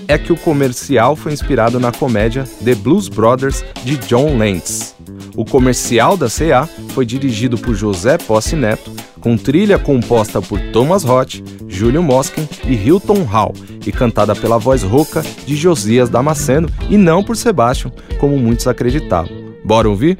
é 0.09 0.16
que 0.16 0.33
o 0.33 0.37
comercial 0.37 1.16
foi 1.16 1.33
inspirado 1.33 1.81
na 1.81 1.92
comédia 1.92 2.44
The 2.64 2.75
Blues 2.75 3.09
Brothers 3.09 3.64
de 3.85 3.96
John 3.99 4.38
Lentz. 4.38 4.96
O 5.37 5.44
comercial 5.44 6.16
da 6.16 6.29
CA 6.31 6.66
foi 6.94 7.05
dirigido 7.05 7.59
por 7.59 7.75
José 7.75 8.16
Posse 8.16 8.57
Neto, 8.57 8.90
com 9.20 9.37
trilha 9.37 9.79
composta 9.79 10.40
por 10.40 10.59
Thomas 10.72 11.05
Roth, 11.05 11.42
Júlio 11.68 12.03
Mosken 12.03 12.49
e 12.64 12.72
Hilton 12.72 13.22
Hall, 13.25 13.53
e 13.85 13.92
cantada 13.92 14.35
pela 14.35 14.59
voz 14.59 14.83
rouca 14.83 15.22
de 15.46 15.55
Josias 15.55 16.09
Damasceno 16.09 16.70
e 16.88 16.96
não 16.96 17.22
por 17.22 17.37
Sebastian, 17.37 17.92
como 18.18 18.38
muitos 18.38 18.66
acreditavam. 18.66 19.31
Bora 19.62 19.90
ouvir? 19.90 20.16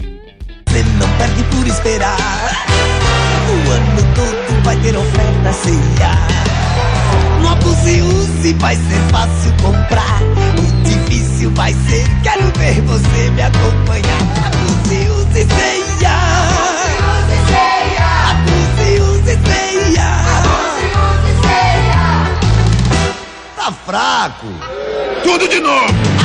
Você 0.69 0.83
não 0.99 1.09
perde 1.17 1.43
por 1.45 1.67
esperar. 1.67 2.19
O 3.49 3.71
ano 3.71 4.15
todo 4.15 4.65
vai 4.65 4.77
ter 4.83 4.95
oferta 4.97 5.51
CA. 5.63 6.27
No 7.41 7.49
Abuse 7.49 8.03
Use 8.03 8.53
vai 8.55 8.77
ser 8.77 9.01
fácil 9.11 9.53
comprar. 9.63 10.21
O 10.59 10.83
difícil 10.83 11.51
vai 11.53 11.73
ser, 11.73 12.05
quero 12.23 12.43
ver 12.59 12.83
você 12.83 13.31
me 13.31 13.41
acompanhar. 13.41 13.76
Tudo 25.39 25.49
de 25.49 25.61
novo. 25.61 26.16